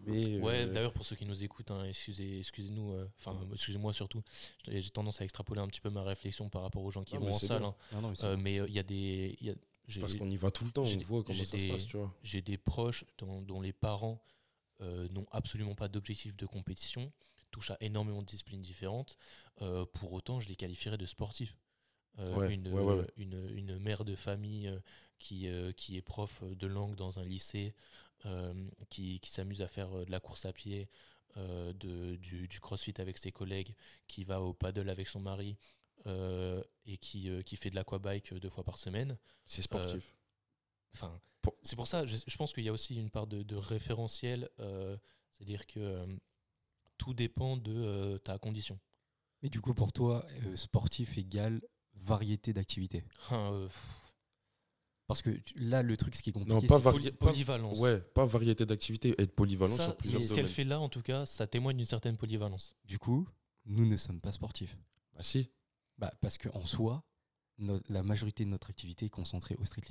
[0.05, 3.93] mais Ouais, euh, d'ailleurs, pour ceux qui nous écoutent, hein, excusez, excusez-nous, euh, enfin, excusez-moi
[3.93, 4.21] surtout,
[4.67, 7.29] j'ai tendance à extrapoler un petit peu ma réflexion par rapport aux gens qui vont
[7.29, 7.59] en salle.
[7.59, 7.67] bien.
[7.69, 7.75] hein.
[7.93, 8.41] non, non, mais c'est Euh, bon.
[8.41, 9.37] mais il y a des.
[9.41, 9.55] y a-
[9.87, 11.85] j'ai- parce qu'on y va tout le temps on des- voit comment ça se passe
[11.87, 14.21] tu vois j'ai des proches dont, dont les parents
[14.81, 17.11] euh, n'ont absolument pas d'objectif de compétition,
[17.51, 19.17] touchent à énormément de disciplines différentes.
[19.61, 21.57] Euh, pour autant, je les qualifierais de sportifs.
[22.19, 23.07] Euh, Ouais, une, ouais, ouais, ouais.
[23.17, 24.71] Une, une mère de famille
[25.19, 27.73] qui, qui est prof de langue dans un lycée,
[28.89, 30.89] qui, qui s'amuse à faire de la course à pied,
[31.35, 33.73] de, du, du crossfit avec ses collègues,
[34.07, 35.57] qui va au paddle avec son mari
[36.05, 39.17] et qui, qui fait de l'aquabike deux fois par semaine.
[39.45, 40.13] c'est sportif
[40.93, 43.41] Enfin, Pour- c'est pour ça, je, je pense qu'il y a aussi une part de,
[43.43, 44.95] de référentiel, euh,
[45.31, 46.05] c'est-à-dire que euh,
[46.97, 48.79] tout dépend de euh, ta condition.
[49.41, 51.61] Mais du coup, pour toi, euh, sportif égale
[51.95, 53.03] variété d'activités.
[53.31, 53.69] Hein, euh,
[55.07, 57.79] Parce que tu- là, le truc, ce qui est compliqué, pas c'est poly- pas- polyvalence.
[57.79, 60.89] ouais pas variété d'activités être polyvalent Ça, sur plusieurs c'est- ce qu'elle fait là, en
[60.89, 62.75] tout cas, ça témoigne d'une certaine polyvalence.
[62.85, 63.27] du coup,
[63.65, 64.77] nous ne sommes pas sportifs.
[65.13, 65.49] bah si
[65.97, 67.03] Bah, parce qu'en soi,
[67.57, 69.81] no- la majorité de notre activité est concentrée au street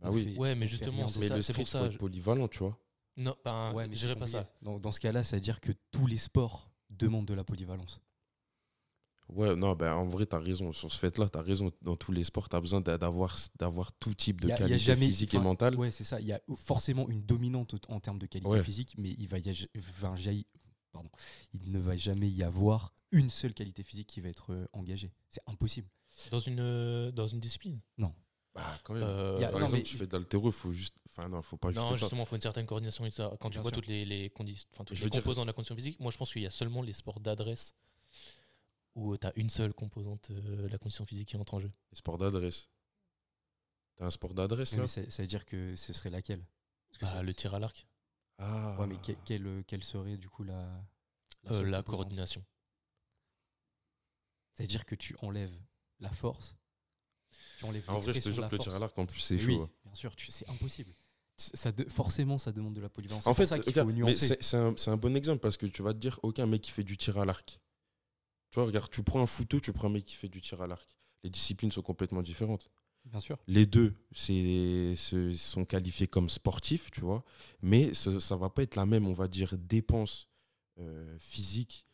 [0.00, 2.58] bah On oui Ouais, mais justement, c'est mais ça, c'est pour faut être polyvalent tu
[2.60, 2.78] vois
[3.16, 4.48] Non, ben, Ouais, mais je dirais pas ça.
[4.62, 8.00] Dans, dans ce cas-là, ça veut dire que tous les sports demandent de la polyvalence.
[9.28, 10.72] Ouais, non, ben en vrai, tu as raison.
[10.72, 11.70] Sur ce fait-là, tu as raison.
[11.82, 14.78] Dans tous les sports, tu as besoin d'a- d'avoir, d'avoir tout type de a- qualité
[14.78, 15.74] jamais- physique et mentale.
[15.76, 16.18] Ouais, c'est ça.
[16.18, 18.62] Il y a forcément une dominante en termes de qualité Ouais.
[18.62, 19.66] physique, mais il, va y a-
[20.00, 20.46] va jaillir-
[20.92, 21.10] pardon,
[21.52, 25.12] il ne va jamais y avoir une seule qualité physique qui va être euh, engagée.
[25.30, 25.88] C'est impossible.
[26.30, 27.80] Dans une, euh, dans une discipline?
[28.58, 29.02] Bah, quand même.
[29.04, 30.94] Euh, Y a- Par non, exemple, mais- tu fais d'altéro, il faut juste.
[31.10, 31.80] Enfin, non, faut pas juste.
[31.80, 33.32] non, justement, il faut une certaine coordination et ça.
[33.40, 33.76] Quand tu vois sûr.
[33.80, 36.10] toutes les, les, condi- enfin, toutes les veux dire- composantes de la condition physique, moi
[36.12, 37.74] je pense qu'il y a seulement les sports d'adresse
[38.94, 41.70] où tu as une seule composante, euh, la condition physique qui entre en jeu.
[41.92, 42.68] Les sports d'adresse.
[43.96, 46.44] T'as un sport d'adresse là ça, ça veut dire que ce serait laquelle?
[46.88, 47.86] Parce que Ah, ça- le tir à l'arc,
[48.38, 48.76] Ah.
[48.80, 50.68] Ouais, mais que- quelle, quelle serait du coup la.
[51.44, 52.44] la Euh, la coordination.
[54.52, 55.56] C'est-à-dire que tu enlèves
[56.00, 56.56] la force.
[57.62, 59.46] Enlèves En vrai, je te jure que le tir à l'arc, en plus, c'est chaud.
[59.48, 59.68] oui, hein.
[59.84, 60.92] bien sûr, c'est impossible.
[61.36, 63.26] C- Ça de- forcément, ça demande de la polyvalence.
[63.26, 66.46] En fait, c'est un, c'est un bon exemple parce que tu vas te dire, aucun
[66.46, 67.60] mec qui fait du tir à l'arc.
[68.50, 70.60] Tu vois, regarde, tu prends un footeux, tu prends un mec qui fait du tir
[70.62, 70.88] à l'arc.
[71.24, 72.70] Les disciplines sont complètement différentes.
[73.04, 73.38] Bien sûr.
[73.46, 77.24] Les deux c'est, se- sont qualifiés comme sportifs, tu vois,
[77.62, 80.28] mais ça, ça va pas être la même, on va dire, dépense
[80.78, 81.86] euh, physique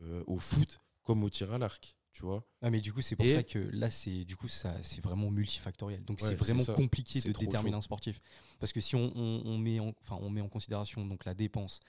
[0.00, 2.46] euh, au foot comme au tir à l'arc, tu vois.
[2.60, 5.00] Ah, mais du coup, c'est pour Et- ça que là, c'est du coup, ça, c'est
[5.02, 6.04] vraiment multifactoriel.
[6.04, 7.78] Donc, Ouais, c'est vraiment compliqué de déterminer chaud.
[7.78, 8.20] un sportif.
[8.60, 11.34] Parce que si on, on- on met, en, enfin, on met en considération donc la
[11.34, 11.80] dépense,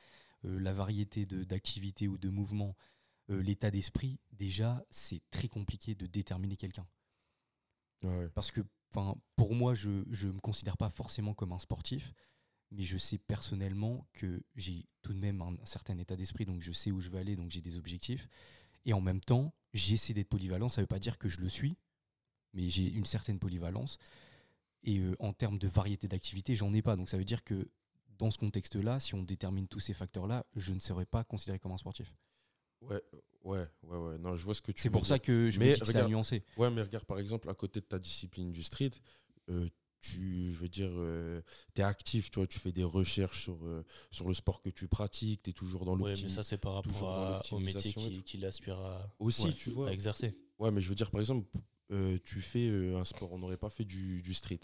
[0.45, 2.76] euh, la variété d'activités ou de mouvements,
[3.30, 6.88] euh, l'état d'esprit, déjà, c'est très compliqué de déterminer quelqu'un.
[8.03, 8.30] Ouais.
[8.34, 8.61] Parce que,
[8.91, 12.13] enfin, pour moi, je ne me considère pas forcément comme un sportif,
[12.71, 16.71] mais je sais personnellement que j'ai tout de même un, certain état d'esprit, donc je
[16.71, 18.28] sais où je veux aller, donc j'ai des objectifs.
[18.86, 20.69] Et en même temps, j'essaie d'être polyvalent.
[20.69, 21.77] Ça ne veut pas dire que je le suis,
[22.53, 23.97] mais j'ai une certaine polyvalence.
[24.84, 26.95] Et euh, en termes de variété d'activités, j'en ai pas.
[26.95, 27.69] Donc ça veut dire que
[28.17, 31.71] dans ce contexte-là, si on détermine tous ces facteurs-là, je ne serais pas considéré comme
[31.71, 32.13] un sportif.
[32.81, 33.01] Ouais,
[33.43, 34.17] ouais, ouais, ouais.
[34.17, 35.86] Non, je vois ce que tu C'est pour ça que je Mais me dis que
[35.86, 36.43] c'est à nuancer.
[36.57, 38.91] Ouais, mais regarde, par exemple, à côté de ta discipline du street,
[39.49, 39.69] euh,
[40.03, 40.91] tu, je veux dire,
[41.73, 44.69] tu es actif, tu vois, tu fais des recherches sur, euh, sur le sport que
[44.69, 46.27] tu pratiques, tu es toujours dans Ouais, l'optimisation.
[46.27, 49.53] mais ça, c'est par rapport à- au métier et qui- qu'il aspire à, Aussi, ouais,
[49.53, 49.89] tu vois.
[49.89, 50.37] à exercer.
[50.59, 51.47] Ouais, mais je veux dire, par exemple,
[51.91, 54.59] euh, tu fais euh, un sport, on n'aurait pas fait du, du street.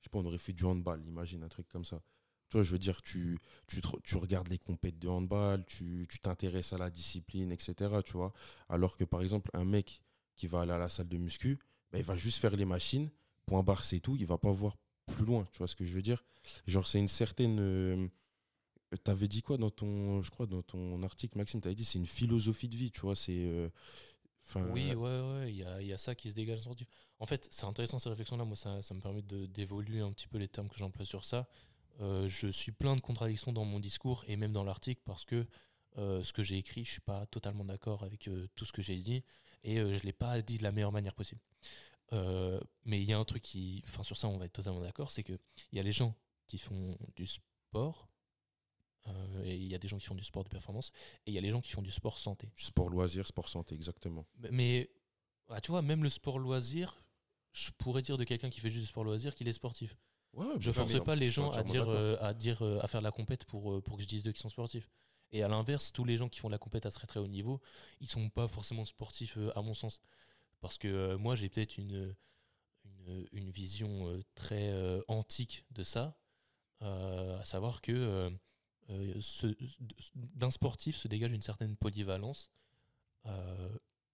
[0.00, 2.02] Je sais pas, on aurait fait du handball, imagine un truc comme ça.
[2.48, 6.06] Tu vois, je veux dire, tu, tu, te- tu regardes les compètes de handball, tu
[6.10, 7.74] tu t'intéresses à la discipline, etc.
[8.04, 8.32] Tu vois.
[8.68, 10.02] Alors que, par exemple, un mec
[10.36, 11.58] qui va aller à la salle de muscu,
[11.92, 13.10] ben, il va juste faire les machines,
[13.46, 14.76] point barre, c'est tout, il va pas voir
[15.06, 15.46] plus loin.
[15.52, 16.24] Tu vois ce que je veux dire?
[16.66, 17.58] Genre, c'est une certaine.
[17.60, 18.08] euh,
[19.04, 22.06] T'avais dit quoi dans ton, je crois, dans ton article, Maxime, t'avais dit c'est une
[22.06, 23.32] philosophie de vie, tu vois, c'est.
[23.46, 23.70] euh,
[24.56, 26.86] Oui, ouais, ouais, il y a, y a ça qui se dégage sportif.
[27.18, 28.44] En fait, c'est intéressant ces réflexions-là.
[28.44, 31.48] Moi, ça, ça me permet d'évoluer un petit peu les termes que j'emploie sur ça.
[32.00, 35.46] Euh, je suis plein de contradictions dans mon discours et même dans l'article parce que
[35.98, 38.96] euh, ce que j'ai écrit, je suis pas totalement d'accord avec tout ce que j'ai
[38.96, 39.22] dit
[39.64, 41.40] et je l'ai pas dit de la meilleure manière possible.
[42.12, 44.80] Euh, mais il y a un truc qui, enfin sur ça, on va être totalement
[44.80, 45.38] d'accord, c'est que
[45.72, 46.14] il y a les gens
[46.46, 48.08] qui font du sport
[49.06, 50.92] euh, et il y a des gens qui font du sport de performance
[51.26, 52.50] et il y a les gens qui font du sport santé.
[52.56, 54.26] Sport loisir, sport santé, exactement.
[54.38, 54.90] Mais- Mais
[55.48, 57.02] ah, tu vois, même le sport loisir,
[57.52, 59.96] je pourrais dire de quelqu'un qui fait juste du sport loisir qu'il est sportif.
[60.34, 63.04] Ouais, Je bah, force pas les gens à dire, euh, à dire à faire de
[63.04, 64.88] la compète pour, pour que je dise d'eux qu'ils sont sportifs.
[65.30, 67.26] Et à l'inverse, tous les gens qui font de la compète à très très haut
[67.28, 67.60] niveau,
[68.00, 70.00] ils sont pas forcément sportifs à mon sens.
[70.62, 72.16] Parce que euh, moi j'ai peut-être une,
[73.32, 76.16] une, vision euh, très euh, antique de ça,
[76.80, 78.30] à savoir que
[80.14, 82.50] d'un sportif se dégage une certaine polyvalence.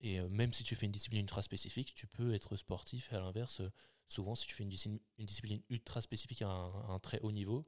[0.00, 3.10] et même si tu fais une discipline ultra spécifique, tu peux être sportif.
[3.12, 3.62] Et à l'inverse,
[4.06, 7.20] souvent, si tu fais une, discipline- une discipline ultra spécifique à un, à un très
[7.20, 7.66] haut niveau,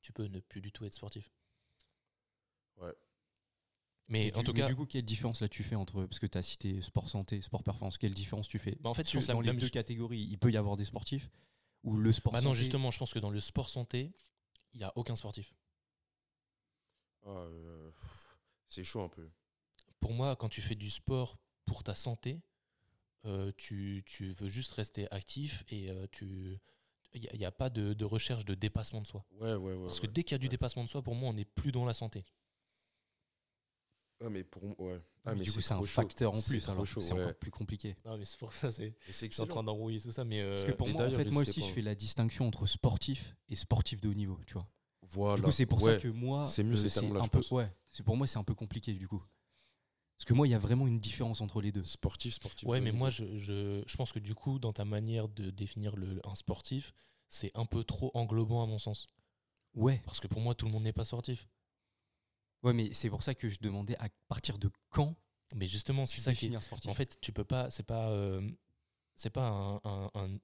[0.00, 1.32] tu peux ne plus du tout être sportif.
[2.76, 2.94] Ouais.
[4.08, 6.04] Mais Et en du, tout mais cas, du coup, quelle différence là tu fais entre.
[6.04, 8.94] Parce que tu as cité sport santé, sport performance, quelle différence tu fais bah, en
[8.94, 11.30] fait, à dans la les deux catégories, il peut y avoir des sportifs
[11.84, 14.12] ou le sport Bah non, santé- justement, je pense que dans le sport santé,
[14.74, 15.54] il n'y a aucun sportif.
[17.26, 17.90] Ah, euh,
[18.68, 19.28] c'est chaud un peu.
[20.00, 21.36] Pour moi, quand tu fais du sport
[21.66, 22.40] pour ta santé,
[23.26, 26.58] euh, tu, tu veux juste rester actif et euh, tu
[27.14, 29.24] il n'y a, y a pas de, de recherche de dépassement de soi.
[29.32, 29.76] Ouais, ouais, ouais.
[29.86, 30.06] Parce ouais.
[30.06, 31.84] que dès qu'il y a du dépassement de soi, pour moi, on n'est plus dans
[31.84, 32.24] la santé.
[34.24, 35.00] Ah, mais pour moi, ouais.
[35.26, 35.84] Ah, Mais mais du coup, c'est un chaud.
[35.86, 37.12] facteur en C'est plus, alors c'est ouais.
[37.22, 37.96] encore plus compliqué.
[38.04, 38.94] Non, mais c'est pour ça, c'est,
[39.40, 40.24] en train d'embrouiller tout ça.
[40.24, 42.46] Mais euh, Parce que pour et moi, en fait, moi aussi, je fais la distinction
[42.46, 44.68] entre sportif et sportif de haut niveau, tu vois.
[45.02, 45.36] Voilà.
[45.36, 45.94] Du coup, c'est pour Ouais.
[45.94, 47.50] ça que moi, c'est mieux euh, ces c'est termes-là, un je peu, pense.
[47.52, 49.22] ouais, c'est pour moi, c'est un peu compliqué du coup.
[50.16, 51.84] Parce que moi, il y a vraiment une différence entre les deux.
[51.84, 52.68] Sportif, sportif.
[52.68, 55.96] Ouais, mais moi, je, je, je pense que du coup, dans ta manière de définir
[55.96, 56.94] le, un sportif,
[57.28, 59.08] c'est un peu trop englobant à mon sens.
[59.74, 60.00] Ouais.
[60.06, 61.48] Parce que pour moi, tout le monde n'est pas sportif.
[62.64, 65.14] Ouais, mais c'est pour ça que je demandais à partir de quand
[65.54, 66.90] Mais justement, c'est ça qui sportif.
[66.90, 67.70] En fait, tu peux pas.
[67.70, 68.08] C'est pas.
[68.10, 68.50] euh,
[69.16, 70.38] c'est pas un, un, un-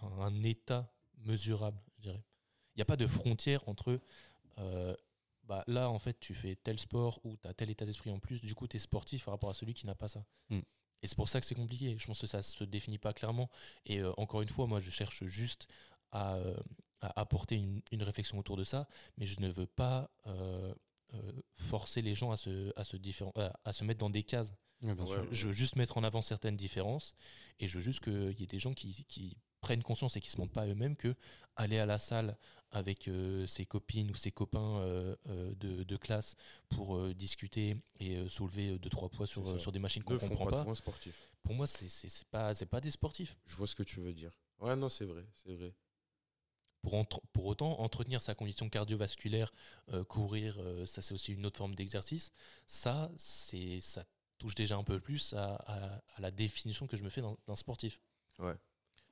[0.00, 2.24] un état mesurable, je dirais.
[2.74, 4.00] Il n'y a pas de frontière entre.
[4.58, 4.96] euh,
[5.44, 8.18] bah, là, en fait, tu fais tel sport ou tu as tel état d'esprit en
[8.18, 8.40] plus.
[8.40, 10.24] Du coup, tu es sportif par rapport à celui qui n'a pas ça.
[10.50, 10.58] Mm.
[11.02, 11.96] Et c'est pour ça que c'est compliqué.
[11.96, 13.48] Je pense que ça se définit pas clairement.
[13.84, 15.68] Et euh, encore une fois, moi, je cherche juste
[16.10, 16.38] à,
[17.00, 20.74] à apporter une, une réflexion autour de ça, mais je ne veux pas euh,
[21.54, 23.32] forcer les gens à se, à, se différen-
[23.64, 24.52] à- se mettre dans des cases.
[24.82, 25.22] Ouais, bien Ouais, sûr.
[25.22, 25.28] ouais.
[25.30, 27.14] Je veux juste mettre en avant certaines différences
[27.60, 30.28] et je veux juste qu'il y ait des gens qui, qui prennent conscience et qui
[30.30, 31.14] se mentent pas eux-mêmes que
[31.56, 32.36] aller à la salle
[32.72, 36.34] avec euh, ses copines ou ses copains euh, euh, de, de classe
[36.68, 40.18] pour euh, discuter et euh, soulever deux trois poids sur, sur des machines qu'on Ne
[40.18, 40.70] comprend pas pas.
[40.70, 41.32] de sportif.
[41.42, 41.88] Pour moi, c'est
[42.30, 43.38] pas c'est pas des sportifs.
[43.46, 44.32] Je vois ce que tu veux dire.
[44.58, 45.72] Ouais, non, c'est vrai, c'est vrai.
[46.86, 49.52] Pour, entre- pour autant, entretenir sa condition cardiovasculaire,
[49.88, 52.30] euh, courir, euh, ça c'est aussi une autre forme d'exercice.
[52.68, 54.04] Ça, c'est ça
[54.38, 57.54] touche déjà un peu plus à, à- à la définition que je me fais d'un
[57.56, 58.00] sportif.
[58.38, 58.54] Ouais.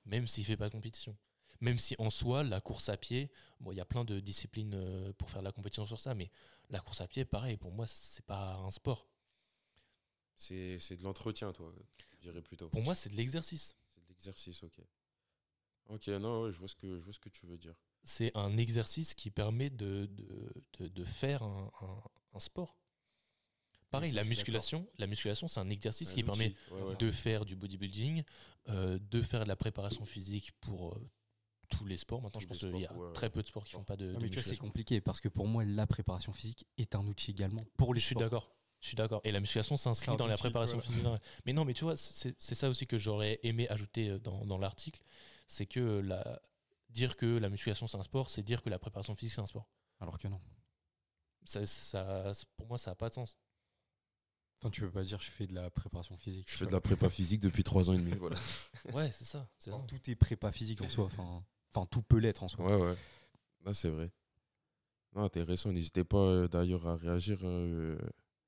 [0.06, 1.16] Même s'il fait pas de compétition.
[1.60, 4.74] Même si en soi, la course à pied, bon, il y a plein de disciplines
[4.76, 6.30] euh, pour faire de la compétition sur ça, mais
[6.70, 9.08] la course à pied, pareil, pour moi, c'est pas un sport.
[10.36, 11.72] C'est c'est de l'entretien, toi,
[12.12, 12.68] je dirais plutôt.
[12.68, 13.74] Pour moi, c'est de l'exercice.
[13.96, 14.78] C'est de l'exercice, ok.
[15.88, 17.74] Ok, non, ouais, je, vois ce que, je vois ce que tu veux dire.
[18.04, 22.02] C'est un exercice qui permet de, de, de- de faire un, un-
[22.34, 22.76] un sport.
[23.90, 26.96] Pareil, la musculation, la musculation, c'est un exercice qui permet outil, ouais, ouais.
[26.96, 28.24] de faire du bodybuilding,
[28.70, 31.00] euh, de faire de la préparation physique pour euh,
[31.68, 32.20] tous les sports.
[32.20, 33.96] Maintenant, Tous je pense qu'il y a ouais, très peu de sports qui font pas
[33.96, 34.64] de, mais tu vois, c'est musculation.
[34.64, 38.06] compliqué parce que pour moi, la préparation physique est un outil également pour les Je
[38.06, 38.22] suis sports.
[38.22, 38.50] d'accord.
[38.80, 39.20] Je suis d'accord.
[39.24, 41.04] Et la musculation s'inscrit dans la préparation physique.
[41.46, 44.44] Mais non, mais tu vois, c'est c'est ça aussi que j'aurais aimé ajouter euh, dans,
[44.44, 45.00] dans l'article.
[45.46, 46.40] C'est que la,
[46.88, 49.46] dire que la musculation c'est un sport, c'est dire que la préparation physique c'est un
[49.46, 49.68] sport.
[50.00, 50.40] Alors que non.
[51.44, 53.36] Ça, ça- pour moi, ça n'a pas de sens.
[54.58, 56.50] Enfin, tu peux pas dire je fais de la préparation physique.
[56.50, 58.36] Je fais de la prépa physique depuis trois ans et demi, voilà.
[58.94, 59.46] Ouais, c'est ça.
[59.86, 61.04] tout est prépa physique en soi.
[61.06, 62.64] Enfin, enfin tout peut l'être en soi.
[62.64, 62.96] Ouais, ouais.
[63.64, 64.10] Là, c'est vrai.
[65.14, 65.70] Non, intéressant.
[65.72, 67.98] N'hésitez pas euh, d'ailleurs à réagir euh,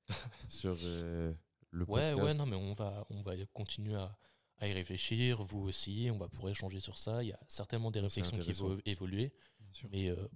[0.47, 1.33] sur euh,
[1.71, 2.23] le Ouais, podcast.
[2.23, 4.17] ouais, non, mais on va, on va continuer à,
[4.59, 7.23] à y réfléchir, vous aussi, on va pouvoir échanger sur ça.
[7.23, 9.33] Il y a certainement des réflexions qui vont évoluer.
[9.91, 10.27] Mais euh,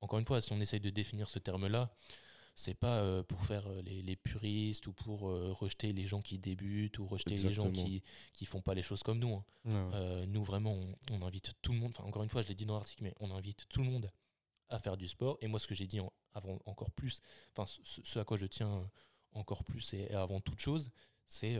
[0.00, 1.90] encore une fois, si on essaye de définir ce terme-là,
[2.54, 6.20] c'est pas euh, pour faire euh, les, les puristes ou pour euh, rejeter les gens
[6.20, 8.02] qui débutent ou rejeter les gens qui
[8.34, 9.34] qui font pas les choses comme nous.
[9.36, 9.44] hein.
[9.64, 9.90] Ouais, ouais.
[9.94, 11.92] Euh, nous, vraiment, on, on invite tout le monde.
[11.96, 14.10] Enfin, encore une fois, je l'ai dit dans l'article, mais on invite tout le monde
[14.68, 15.38] à faire du sport.
[15.40, 17.20] Et moi, ce que j'ai dit en- avant encore plus,
[17.56, 18.90] enfin, ce, ce à quoi je tiens
[19.32, 20.90] encore plus et, et avant toute chose,
[21.28, 21.56] c'est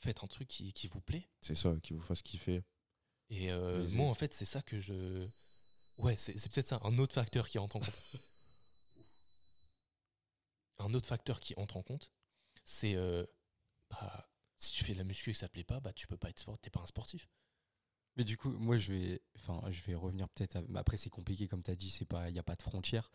[0.00, 1.28] faites un truc qui, qui vous plaît.
[1.40, 2.62] C'est ça, qui vous fasse kiffer.
[3.28, 5.26] Et euh, moi, en fait, c'est ça que je.
[5.98, 8.02] Ouais, c'est c'est peut-être ça, un autre facteur qui entre en compte.
[10.78, 12.12] un autre facteur qui entre en compte,
[12.64, 12.94] c'est.
[12.94, 13.24] euh,
[13.90, 16.06] bah, si tu fais de la muscu et que ça te plaît pas, bah, tu
[16.06, 17.28] peux pas être sport, t'es pas un sportif.
[18.16, 20.56] Mais du coup, moi, je vais, enfin, je vais revenir peut-être.
[20.56, 22.56] à- mais Après, c'est compliqué, comme tu as dit, c'est pas, il n'y a pas
[22.56, 23.10] de frontières.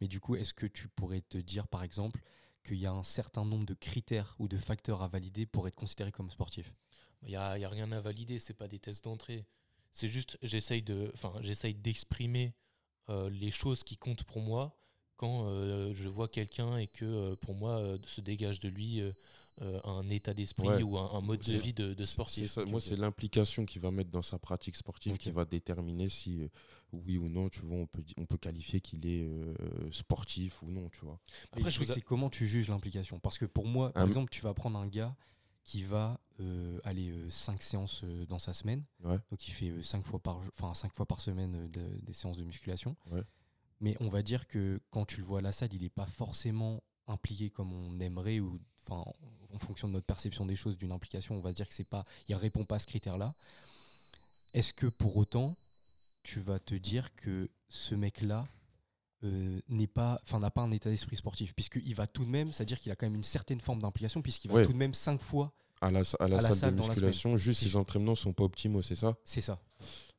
[0.00, 2.20] Mais du coup, est-ce que tu pourrais te dire, par exemple,
[2.68, 5.74] qu'il y a un certain nombre de critères ou de facteurs à valider pour être
[5.74, 6.72] considéré comme sportif
[7.22, 9.46] Il n'y a, rien à valider, c'est pas des tests d'entrée.
[9.92, 12.54] C'est juste, j'essaye de, enfin, j'essaye d'exprimer
[13.08, 14.76] euh, les choses qui comptent pour moi
[15.16, 19.02] quand euh, je vois quelqu'un et que euh, pour moi se dégage de lui
[19.62, 20.82] euh, un état d'esprit Ouais.
[20.82, 22.50] ou un, un mode de vie de, sportif.
[22.50, 22.64] ça.
[22.64, 26.48] Moi, c'est l'implication qu'il va mettre dans sa pratique sportive qui va déterminer si, euh,
[26.92, 29.54] oui ou non, tu vois, on peut, on peut qualifier qu'il est euh,
[29.90, 31.18] sportif ou non, tu vois.
[31.52, 34.30] Après, Et je c'est comment tu juges l'implication Parce que pour moi, par Un- exemple,
[34.30, 35.16] tu vas prendre un gars
[35.64, 38.84] qui va euh, aller 5 séances euh, dans sa semaine.
[39.04, 39.18] Ouais.
[39.30, 40.40] Donc il fait 5 fois par
[40.74, 42.96] cinq fois par semaine euh, de- des séances de musculation.
[43.10, 43.22] Ouais.
[43.80, 46.06] Mais on va dire que quand tu le vois à la salle, il n'est pas
[46.06, 49.10] forcément impliqué comme on aimerait ou enfin
[49.54, 52.04] en fonction de notre perception des choses d'une implication, on va dire que c'est pas
[52.28, 53.34] il répond pas à ce critère-là.
[54.54, 55.56] Est-ce que pour autant
[56.22, 58.46] tu vas te dire que ce mec-là
[59.24, 62.52] euh, n'est pas, enfin n'a pas un état d'esprit sportif, puisqu'il va tout de même,
[62.52, 64.64] c'est-à-dire qu'il a quand même une certaine forme d'implication, puisqu'il va Ouais.
[64.64, 67.36] tout de même cinq fois, À la, à la À la salle salle de musculation,
[67.36, 69.16] juste ses entraînements sont pas optimaux, c'est ça?
[69.24, 69.60] C'est ça.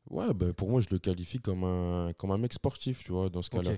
[0.10, 3.30] Ouais, bah, pour moi, je le qualifie comme un, comme un mec sportif, tu vois,
[3.30, 3.78] dans ce cas-là.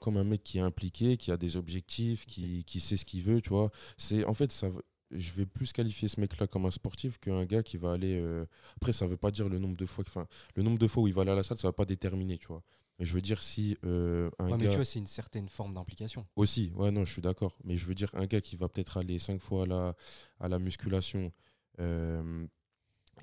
[0.00, 3.22] Comme un mec qui est impliqué, qui a des objectifs, qui, qui sait ce qu'il
[3.22, 3.70] veut, tu vois.
[3.96, 4.68] C'est, en fait, ça,
[5.10, 8.16] je vais plus qualifier ce mec-là comme un sportif qu'un gars qui va aller.
[8.20, 8.46] euh,
[8.76, 11.08] Après, ça veut pas dire le nombre de fois, enfin, le nombre de fois où
[11.08, 12.62] il va aller à la salle, ça va pas déterminer, tu vois.
[12.98, 15.48] Mais je veux dire si euh, un Ouais, mais gars tu vois, c'est une certaine
[15.48, 16.26] forme d'implication.
[16.36, 17.56] aussi, ouais, non, je suis d'accord.
[17.64, 19.96] Mais je veux dire un gars qui va peut-être aller cinq fois à la,
[20.38, 21.32] à la musculation.
[21.80, 22.46] euh,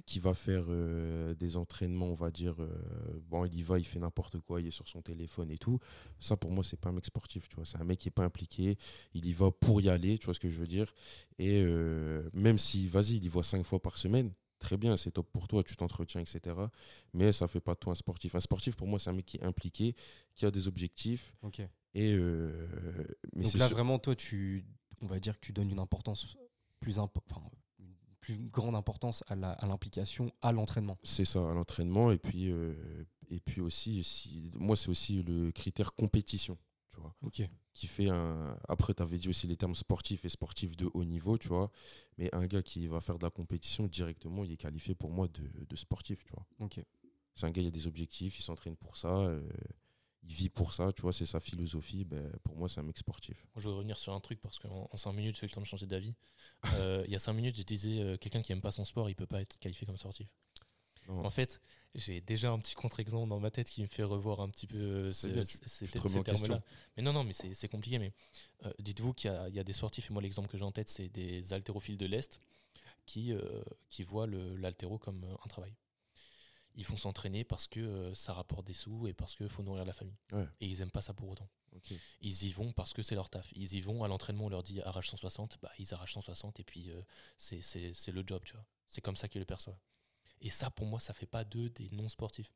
[0.06, 2.70] qui va faire euh, des entraînements, on va dire, euh,
[3.30, 5.80] bon, il y va, il fait n'importe quoi, il est sur son téléphone et tout.
[6.20, 7.66] Ça, pour moi, c'est pas un mec sportif, tu vois.
[7.66, 8.78] C'est un mec qui est pas impliqué,
[9.14, 10.94] il y va pour y aller, tu vois ce que je veux dire.
[11.40, 15.12] Et euh, même si, vas-y, il y va cinq fois par semaine, très bien, c'est
[15.12, 16.56] top pour toi, tu t'entretiens, etc.
[17.14, 18.34] Mais ça fait pas de toi un sportif.
[18.36, 19.96] Un sportif, pour moi, c'est un mec qui est impliqué,
[20.36, 21.34] qui a des objectifs.
[21.44, 21.62] Ok.
[21.94, 22.16] Et
[23.34, 24.64] mais Donc là, sûr- vraiment, toi, tu,
[25.02, 26.38] on va dire que tu donnes une importance
[26.80, 27.50] plus impo- enfin, une
[28.28, 30.98] plus grande importance à l'implication, à l'entraînement.
[31.04, 32.12] C'est ça, à l'entraînement.
[32.12, 36.58] Et puis, euh, et puis aussi, si, moi, c'est aussi le critère compétition.
[36.90, 37.16] Tu vois.
[37.22, 37.42] Ok.
[37.74, 38.58] Qui fait un.
[38.68, 41.72] Après, tu avais dit aussi les termes sportifs et sportifs de haut niveau, tu vois.
[42.18, 45.30] Mais un gars qui va faire de la compétition directement, il est qualifié pour moi
[45.30, 46.46] de, de sportif, tu vois.
[46.60, 46.82] Ok.
[47.36, 49.48] C'est un gars, il a des objectifs, il s'entraîne pour ça, euh,
[50.30, 52.04] il vit pour ça, tu vois, c'est sa philosophie.
[52.04, 53.38] Ben, pour moi, c'est un mec sportif.
[53.56, 55.62] Moi, je veux revenir sur un truc parce qu'en 5 minutes, j'ai eu le temps
[55.62, 56.16] de changer d'avis.
[56.74, 59.10] Euh, il y a 5 minutes, je disais euh, quelqu'un qui aime pas son sport,
[59.10, 60.28] il peut pas être qualifié comme sportif.
[61.08, 61.24] Non.
[61.26, 61.62] En fait,
[61.96, 64.78] j'ai déjà un petit contre-exemple dans ma tête qui me fait revoir un petit peu
[64.78, 66.56] euh, bien, tu- ces, tu te ces remets en termes-là.
[66.58, 66.64] question.
[66.98, 67.98] Mais non, non, mais c'est compliqué.
[67.98, 68.12] Mais
[68.66, 70.66] euh, dites-vous qu'il y, a- il y a des sportifs, et moi, l'exemple que j'ai
[70.66, 72.42] en tête, c'est des haltérophiles de l'Est
[73.06, 73.34] qui,
[73.90, 75.74] qui voient l'haltéro comme un travail.
[76.78, 79.84] Ils font s'entraîner parce que euh, ça rapporte des sous et parce qu'il faut nourrir
[79.84, 80.16] la famille.
[80.32, 80.48] Ouais.
[80.62, 81.50] Et ils aiment pas ça pour autant.
[82.22, 83.52] Ils y vont parce que c'est leur taf.
[83.56, 86.64] Ils y vont à l'entraînement, on leur dit arrache 160, bah ils arrachent 160 et
[86.64, 87.02] puis euh,
[87.38, 88.66] c'est- le job, tu vois.
[88.88, 89.78] C'est comme ça qu'ils le perçoivent.
[90.42, 92.52] Et ça, pour moi, ça fait pas d'eux des non-sportifs.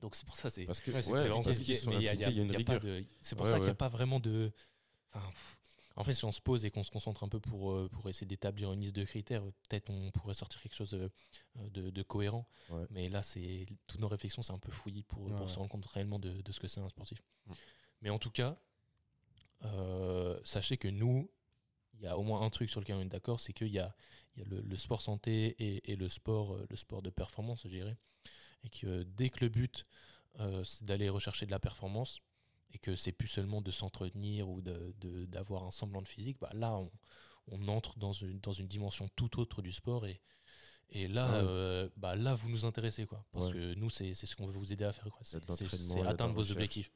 [0.00, 1.68] Donc c'est pour ça, c'est Parce que, Ouais, c'est ouais, vraiment parce il
[2.02, 4.52] y a- y y C'est pour Ouais, ça qu'il n'y a pas vraiment de.
[5.12, 5.57] enfin, pff,
[5.98, 8.08] en fait, si on se pose et qu'on se concentre un peu pour, euh, pour
[8.08, 11.08] essayer d'établir une liste de critères, peut-être on pourrait sortir quelque chose euh,
[11.70, 12.48] de, de cohérent.
[12.70, 12.86] Ouais.
[12.90, 15.48] Mais là, c'est toutes nos réflexions, c'est un peu fouillis pour, Ouais, pour ouais.
[15.48, 17.20] se rendre compte réellement de, de ce que c'est un sportif.
[17.46, 17.52] Mm.
[18.02, 18.56] Mais en tout cas,
[19.64, 21.28] euh, sachez que nous,
[21.94, 23.80] il y a au moins un truc sur lequel on est d'accord, c'est qu'il y
[23.80, 23.94] a,
[24.36, 27.62] il y a le, le sport santé et, et le sport, le sport de performance,
[27.64, 27.96] je dirais,
[28.62, 29.84] et que dès que le but
[30.38, 32.20] euh, c'est d'aller rechercher de la performance
[32.72, 36.38] et que c'est plus seulement de s'entretenir ou de- de- d'avoir un semblant de physique,
[36.40, 36.90] bah là on,
[37.48, 40.20] on entre dans une, dans une dimension tout autre du sport et,
[40.90, 41.40] et là, Ouais.
[41.48, 43.52] euh, bah là vous nous intéressez quoi, parce Ouais.
[43.54, 45.20] que nous c'est c'est ce qu'on veut vous aider à faire quoi.
[45.24, 46.90] C'est- C'est c'est atteindre vos objectifs.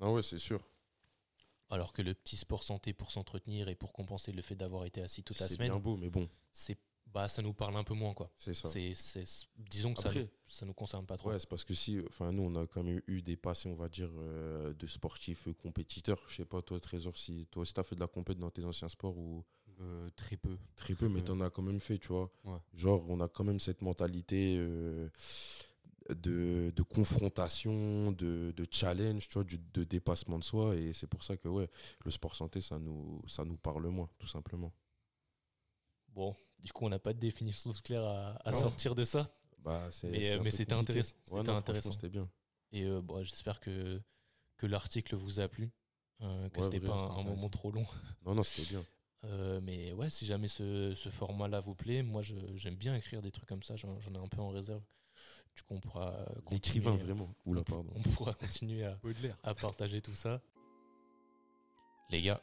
[0.00, 0.60] Ah ouais, c'est sûr.
[1.68, 5.02] Alors que le petit sport santé pour s'entretenir et pour compenser le fait d'avoir été
[5.02, 6.76] assis toute la C'est semaine, bien beau, mais bon, c'est
[7.12, 8.30] bah ça nous parle un peu moins quoi.
[8.38, 8.68] c'est ça.
[8.68, 11.30] C'est c'est- disons que ça Après- ça nous concerne pas trop.
[11.30, 13.74] Ouais, c'est parce que si, enfin, nous, on a quand même eu des passés, on
[13.74, 16.22] va dire, euh, de sportifs euh, compétiteurs.
[16.28, 18.64] Je sais pas, toi, Trésor, si toi aussi, t'as fait de la compète dans tes
[18.64, 19.44] anciens sports ou
[19.80, 20.56] Euh, très peu.
[20.76, 21.26] très peu, mais peu.
[21.26, 22.30] t'en as quand même fait, tu vois.
[22.44, 22.58] Ouais.
[22.74, 25.08] Genre, on a quand même cette mentalité euh,
[26.10, 30.76] de, de confrontation, de, de challenge, tu vois, du- de dépassement de soi.
[30.76, 31.68] Et c'est pour ça que, ouais,
[32.04, 34.72] le sport santé, ça nous, ça nous parle moins, tout simplement.
[36.08, 38.04] Bon, du coup on n'a pas de définition claire
[38.44, 39.30] à, sortir de ça.
[39.58, 41.14] Bah, Mais, euh, mais c'était intéressant.
[41.32, 42.28] Ouais, C'était bien.
[42.72, 44.00] Et euh, bon, j'espère que,
[44.56, 45.70] que l'article vous a plu,
[46.22, 47.84] euh, que Ouais, c'était pas un, un moment trop long.
[48.24, 48.84] Non, non, c'était bien.
[49.24, 53.20] Euh, mais ouais, si jamais ce, ce format-là vous plaît, moi je- j'aime bien écrire
[53.20, 54.82] des trucs comme ça, j'en ai un peu en réserve.
[55.54, 56.24] Du coup, on pourra.
[56.44, 57.28] continuer- L'écrivain, vraiment.
[57.44, 57.90] Oula, pardon.
[57.96, 58.98] on pourra continuer à,
[59.42, 60.40] à partager tout ça.
[62.08, 62.40] Les gars,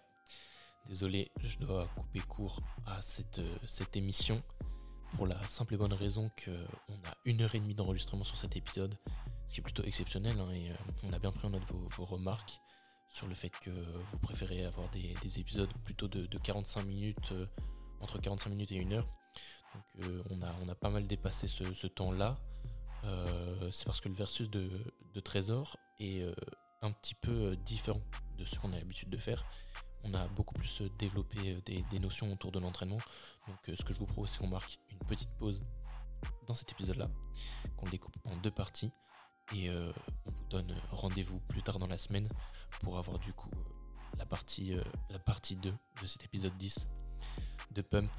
[0.87, 4.41] désolé, je dois couper court à cette, euh, cette émission
[5.15, 8.55] pour la simple et bonne raison qu'on a une heure et demie d'enregistrement sur cet
[8.55, 8.97] épisode,
[9.47, 11.87] ce qui est plutôt exceptionnel, hein, et euh, on a bien pris en note vos,
[11.89, 12.59] vos remarques
[13.09, 17.31] sur le fait que vous préférez avoir des, des épisodes plutôt de, de 45 minutes,
[17.31, 17.45] euh,
[18.01, 19.07] entre 45 minutes et une heure.
[19.73, 22.37] Donc euh, on, a, on a pas mal dépassé ce, ce temps-là.
[23.03, 24.69] Euh, c'est parce que le versus de,
[25.13, 26.33] de Trésor est euh,
[26.81, 28.01] un petit peu euh, différent
[28.37, 29.45] de ce qu'on a l'habitude de faire.
[30.07, 32.99] On a beaucoup plus euh, développé euh, des, notions autour de l'entraînement.
[33.47, 35.65] Donc euh, ce que je vous propose, c'est qu'on marque une petite pause
[36.47, 37.09] dans cet épisode-là,
[37.75, 38.91] qu'on découpe en deux parties.
[39.55, 42.27] Et on vous donne rendez-vous plus tard dans la semaine
[42.81, 43.49] pour avoir du coup
[44.17, 46.85] la partie, euh, la partie 2 de cet épisode 10
[47.71, 48.11] de Pump,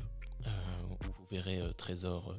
[0.46, 2.34] où vous verrez Trésor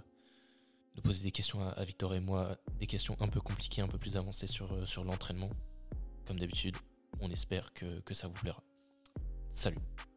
[0.95, 3.99] nous poser des questions à, Victor et moi, des questions un peu compliquées, un peu
[3.99, 5.51] plus avancées sur, l'entraînement.
[6.25, 6.75] Comme d'habitude,
[7.19, 8.63] on espère que ça vous plaira.
[9.51, 10.08] Salut